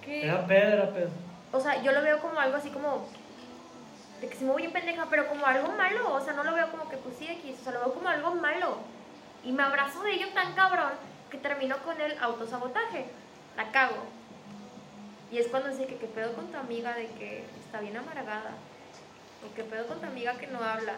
[0.03, 0.23] ¿Qué?
[0.25, 1.09] Era pedo, era pedo.
[1.51, 3.05] O sea, yo lo veo como algo así como
[4.21, 6.13] de que se me voy bien pendeja, pero como algo malo.
[6.15, 8.09] O sea, no lo veo como que pues sí X, o sea, lo veo como
[8.09, 8.77] algo malo.
[9.43, 10.91] Y me abrazo de ello tan cabrón
[11.29, 13.05] que termino con el autosabotaje.
[13.55, 13.95] La cago.
[15.31, 18.51] Y es cuando dice que qué pedo con tu amiga de que está bien amargada.
[19.45, 20.93] O qué pedo con tu amiga que no habla.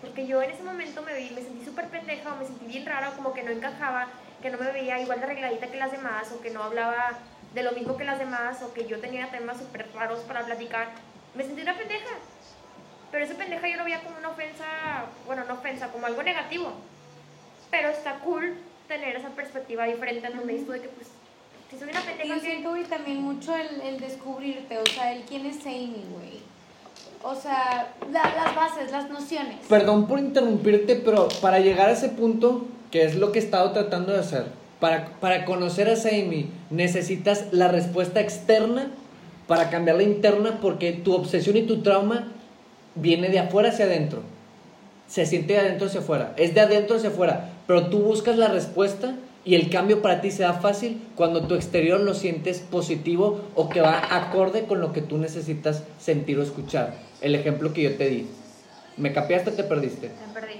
[0.00, 2.86] Porque yo en ese momento me vi, me sentí súper pendeja o me sentí bien
[2.86, 4.06] rara, o como que no encajaba,
[4.40, 7.18] que no me veía igual de arregladita que las demás, o que no hablaba
[7.52, 10.88] de lo mismo que las demás, o que yo tenía temas súper raros para platicar.
[11.34, 12.10] Me sentí una pendeja.
[13.10, 14.64] Pero esa pendeja yo lo veía como una ofensa,
[15.26, 16.72] bueno, no ofensa, como algo negativo.
[17.70, 21.08] Pero está cool tener esa perspectiva diferente en donde dices de que, pues,
[21.70, 22.40] si soy una Y pendeja, yo que...
[22.40, 26.40] siento, güey, también mucho el, el descubrirte, o sea, el quién es Amy, güey.
[27.22, 29.56] O sea, la- las bases, las nociones.
[29.68, 33.70] Perdón por interrumpirte, pero para llegar a ese punto, que es lo que he estado
[33.72, 34.46] tratando de hacer,
[34.80, 38.90] para, para conocer a Amy, necesitas la respuesta externa
[39.46, 42.28] para cambiar la interna, porque tu obsesión y tu trauma
[42.94, 44.22] viene de afuera hacia adentro.
[45.06, 46.32] Se siente de adentro hacia afuera.
[46.36, 47.50] Es de adentro hacia afuera.
[47.66, 49.14] Pero tú buscas la respuesta
[49.44, 53.68] y el cambio para ti se da fácil cuando tu exterior lo sientes positivo o
[53.68, 56.94] que va acorde con lo que tú necesitas sentir o escuchar.
[57.20, 58.26] El ejemplo que yo te di.
[58.96, 60.10] ¿Me capeaste o te perdiste?
[60.26, 60.54] Me perdí.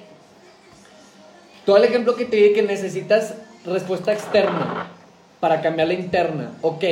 [1.66, 3.34] Todo el ejemplo que te di que necesitas
[3.66, 4.90] respuesta externa
[5.40, 6.52] para cambiar la interna.
[6.62, 6.84] Ok,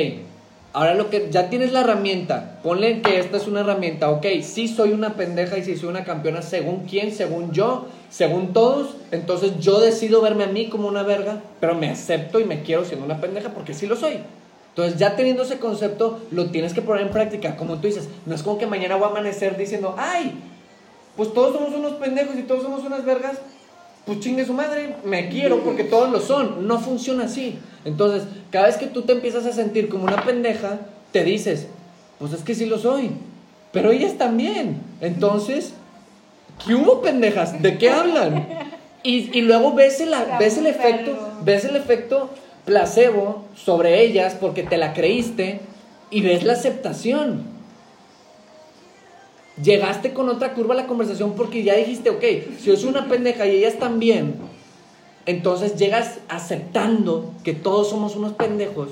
[0.73, 4.11] ahora lo que ya tienes la herramienta, ponle que esta es una herramienta.
[4.11, 8.53] Ok, sí soy una pendeja y sí soy una campeona según quién, según yo, según
[8.53, 8.95] todos.
[9.11, 12.85] Entonces yo decido verme a mí como una verga, pero me acepto y me quiero
[12.85, 14.19] siendo una pendeja porque sí lo soy.
[14.69, 17.55] Entonces ya teniendo ese concepto, lo tienes que poner en práctica.
[17.55, 20.33] Como tú dices, no es como que mañana voy a amanecer diciendo, ay,
[21.15, 23.39] pues todos somos unos pendejos y todos somos unas vergas
[24.09, 26.67] pues chingue su madre, me quiero porque todos lo son.
[26.67, 27.59] No funciona así.
[27.85, 30.79] Entonces, cada vez que tú te empiezas a sentir como una pendeja,
[31.11, 31.67] te dices,
[32.17, 33.11] pues es que sí lo soy.
[33.71, 34.81] Pero ellas también.
[34.99, 35.73] Entonces,
[36.65, 37.61] ¿qué hubo pendejas?
[37.61, 38.47] ¿De qué hablan?
[39.03, 42.29] Y, y luego ves el, ves el efecto, ves el efecto
[42.65, 45.61] placebo sobre ellas porque te la creíste
[46.11, 47.43] y ves la aceptación.
[49.61, 52.23] Llegaste con otra curva a la conversación porque ya dijiste, ok,
[52.59, 54.35] si soy una pendeja y ellas también,
[55.25, 58.89] entonces llegas aceptando que todos somos unos pendejos.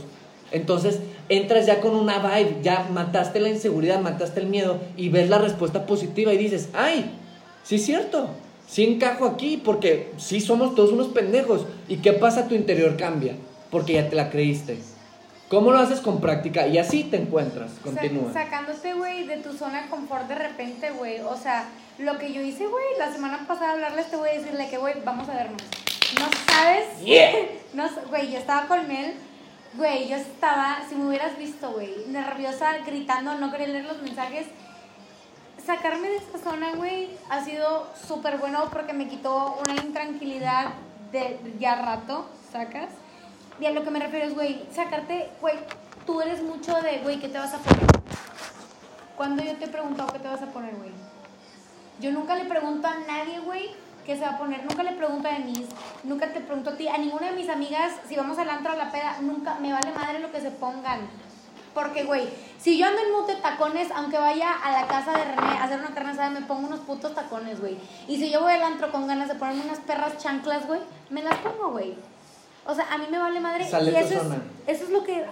[0.52, 1.00] Entonces
[1.30, 5.38] entras ya con una vibe, ya mataste la inseguridad, mataste el miedo y ves la
[5.38, 7.12] respuesta positiva y dices, ay,
[7.68, 8.30] sí es cierto,
[8.68, 11.66] sí encajo aquí porque sí somos todos unos pendejos.
[11.88, 12.48] ¿Y qué pasa?
[12.48, 13.34] Tu interior cambia
[13.70, 14.80] porque ya te la creíste.
[15.50, 16.68] ¿Cómo lo haces con práctica?
[16.68, 17.72] Y así te encuentras.
[17.84, 18.34] Continúa.
[18.34, 21.20] sacándote, güey, de tu zona de confort de repente, güey.
[21.22, 21.66] O sea,
[22.00, 24.96] lo que yo hice, güey, la semana pasada hablarle a este güey, decirle que, güey,
[25.06, 25.62] vamos a vernos.
[26.20, 26.86] No sabes.
[27.74, 29.14] No, s- güey, yo estaba con él.
[29.76, 34.48] Güey, yo estaba, si me hubieras visto, güey, nerviosa, gritando, no quería leer los mensajes.
[35.68, 40.68] Sacarme de esta zona, güey, ha sido súper bueno porque me quitó una intranquilidad
[41.12, 42.88] de ya rato, ¿sacas?
[43.60, 45.56] Y a lo que me refiero es, güey, sacarte, güey,
[46.06, 47.86] tú eres mucho de, güey, ¿qué te vas a poner?
[49.18, 50.92] Cuando yo te he preguntado qué te vas a poner, güey.
[52.00, 53.72] Yo nunca le pregunto a nadie, güey,
[54.06, 54.64] qué se va a poner.
[54.64, 55.74] Nunca le pregunto a Denise,
[56.06, 58.78] nunca te pregunto a ti, a ninguna de mis amigas, si vamos al antro a
[58.78, 61.10] la peda, nunca me vale madre lo que se pongan.
[61.78, 65.60] Porque, güey, si yo ando en de tacones, aunque vaya a la casa de René
[65.60, 67.78] a hacer una carne asada, me pongo unos putos tacones, güey.
[68.08, 70.80] Y si yo voy al antro con ganas de ponerme unas perras chanclas, güey,
[71.12, 71.94] me las pongo, güey.
[72.66, 73.70] O sea, a mí me vale madre.
[73.70, 75.24] Sale y es, eso es lo que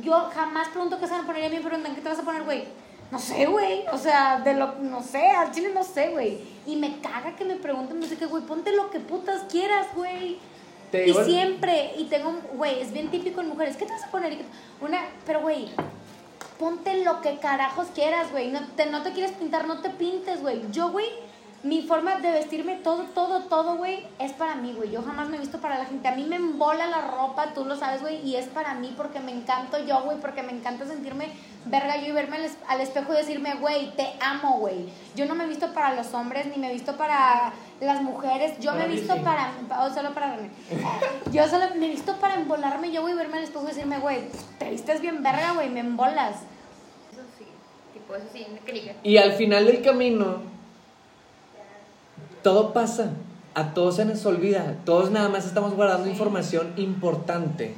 [0.00, 2.08] yo jamás pregunto qué se van a poner y a mí me preguntan qué te
[2.10, 2.68] vas a poner, güey.
[3.10, 3.84] No sé, güey.
[3.92, 6.38] O sea, de lo, no sé, al chile no sé, güey.
[6.64, 9.88] Y me caga que me pregunten, no sé qué, güey, ponte lo que putas quieras,
[9.96, 10.38] güey.
[11.06, 14.10] Y el- siempre, y tengo, güey, es bien típico en mujeres, ¿qué te vas a
[14.10, 14.38] poner?
[14.80, 15.68] Una, pero, güey,
[16.58, 18.50] ponte lo que carajos quieras, güey.
[18.50, 20.62] No te, no te quieres pintar, no te pintes, güey.
[20.72, 21.06] Yo, güey,
[21.64, 24.90] mi forma de vestirme, todo, todo, todo, güey, es para mí, güey.
[24.92, 26.06] Yo jamás me he visto para la gente.
[26.06, 29.18] A mí me embola la ropa, tú lo sabes, güey, y es para mí porque
[29.18, 31.30] me encanto yo, güey, porque me encanta sentirme
[31.64, 34.88] verga yo y verme al, es- al espejo y decirme, güey, te amo, güey.
[35.16, 38.56] Yo no me he visto para los hombres, ni me he visto para las mujeres.
[38.60, 39.20] Yo Para me he visto sí.
[39.24, 40.36] para, pa- o solo para.
[41.32, 44.20] Yo solo me he visto para embolarme yo, güey, verme al espejo y decirme, güey,
[44.60, 46.36] te vistes bien verga, güey, me embolas.
[47.12, 47.46] Eso sí,
[47.92, 48.94] tipo, eso sí, diga.
[49.02, 50.36] Y al final del camino,
[52.42, 53.10] todo pasa.
[53.54, 54.76] A todos se nos olvida.
[54.84, 57.74] Todos nada más estamos guardando información importante.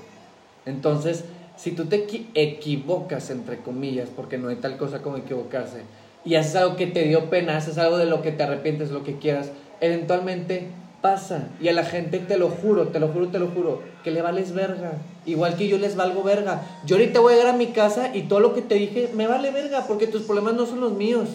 [0.66, 1.24] Entonces,
[1.56, 5.82] si tú te equi- equivocas, entre comillas, porque no hay tal cosa como equivocarse,
[6.24, 9.04] y haces algo que te dio pena, haces algo de lo que te arrepientes, lo
[9.04, 9.50] que quieras,
[9.80, 10.66] eventualmente
[11.00, 11.48] pasa.
[11.62, 14.20] Y a la gente, te lo juro, te lo juro, te lo juro, que le
[14.20, 14.92] vales verga.
[15.24, 16.60] Igual que yo les valgo verga.
[16.84, 19.26] Yo ahorita voy a llegar a mi casa y todo lo que te dije me
[19.26, 21.28] vale verga, porque tus problemas no son los míos.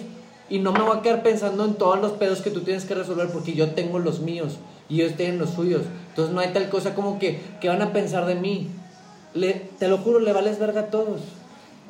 [0.49, 2.93] Y no me voy a quedar pensando en todos los pedos que tú tienes que
[2.93, 4.57] resolver porque yo tengo los míos
[4.89, 5.81] y ellos tienen los suyos.
[6.09, 8.69] Entonces no hay tal cosa como que, que van a pensar de mí.
[9.33, 11.21] Le, te lo juro, le vales verga a todos.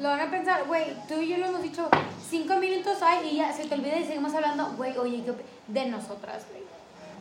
[0.02, 1.88] Lo van a pensar, güey, tú y yo lo hemos dicho,
[2.30, 5.40] cinco minutos hay y ya se te olvida y seguimos hablando, güey, oye, ¿qué op-
[5.68, 6.64] de nosotras, güey.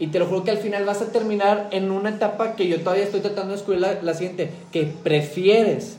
[0.00, 2.80] Y te lo juro que al final vas a terminar en una etapa que yo
[2.80, 5.98] todavía estoy tratando de descubrir la, la siguiente, que prefieres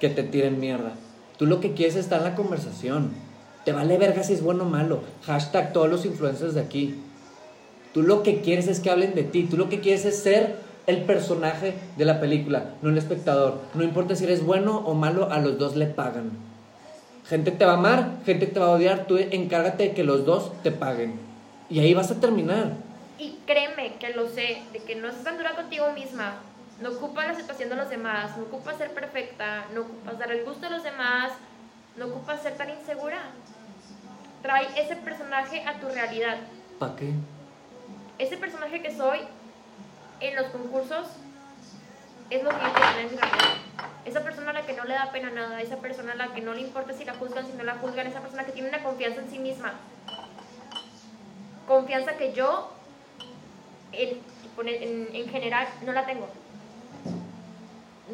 [0.00, 0.92] que te tiren mierda.
[1.38, 3.12] Tú lo que quieres es estar en la conversación.
[3.66, 5.00] Te vale verga si es bueno o malo.
[5.24, 7.02] Hashtag todos los influencers de aquí.
[7.92, 9.42] Tú lo que quieres es que hablen de ti.
[9.42, 10.54] Tú lo que quieres es ser
[10.86, 13.58] el personaje de la película, no el espectador.
[13.74, 16.30] No importa si eres bueno o malo, a los dos le pagan.
[17.26, 19.08] Gente te va a amar, gente te va a odiar.
[19.08, 21.18] Tú encárgate de que los dos te paguen.
[21.68, 22.74] Y ahí vas a terminar.
[23.18, 26.34] Y créeme que lo sé, de que no es tan dura contigo misma.
[26.80, 30.44] No ocupas la situación de los demás, no ocupas ser perfecta, no ocupas dar el
[30.44, 31.32] gusto a los demás,
[31.96, 33.18] no ocupas ser tan insegura.
[34.46, 36.36] Trae ese personaje a tu realidad.
[36.78, 37.14] ¿Para qué?
[38.16, 39.18] Ese personaje que soy
[40.20, 41.08] en los concursos
[42.30, 43.56] es lo que yo quiero tener en mi realidad.
[44.04, 46.42] Esa persona a la que no le da pena nada, esa persona a la que
[46.42, 48.84] no le importa si la juzgan, si no la juzgan, esa persona que tiene una
[48.84, 49.72] confianza en sí misma.
[51.66, 52.70] Confianza que yo,
[53.90, 54.20] en,
[54.64, 56.28] en, en general, no la tengo.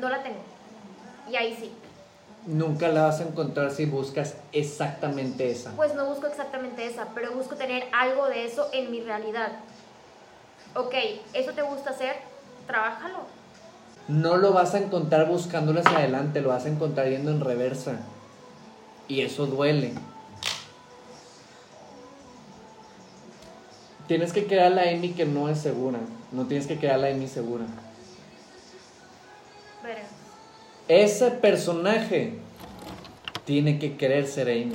[0.01, 0.41] No la tengo.
[1.31, 1.71] Y ahí sí.
[2.47, 5.71] Nunca la vas a encontrar si buscas exactamente esa.
[5.73, 9.53] Pues no busco exactamente esa, pero busco tener algo de eso en mi realidad.
[10.75, 10.95] Ok,
[11.35, 12.17] ¿eso te gusta hacer?
[12.67, 13.19] Trabájalo.
[14.09, 18.01] No lo vas a encontrar buscándolo hacia adelante, lo vas a encontrar yendo en reversa.
[19.07, 19.95] Y eso duele.
[24.09, 26.01] Tienes que crear la Amy que no es segura.
[26.33, 27.67] No tienes que crear la Amy segura.
[30.95, 32.35] Ese personaje
[33.47, 34.75] tiene que querer ser Amy.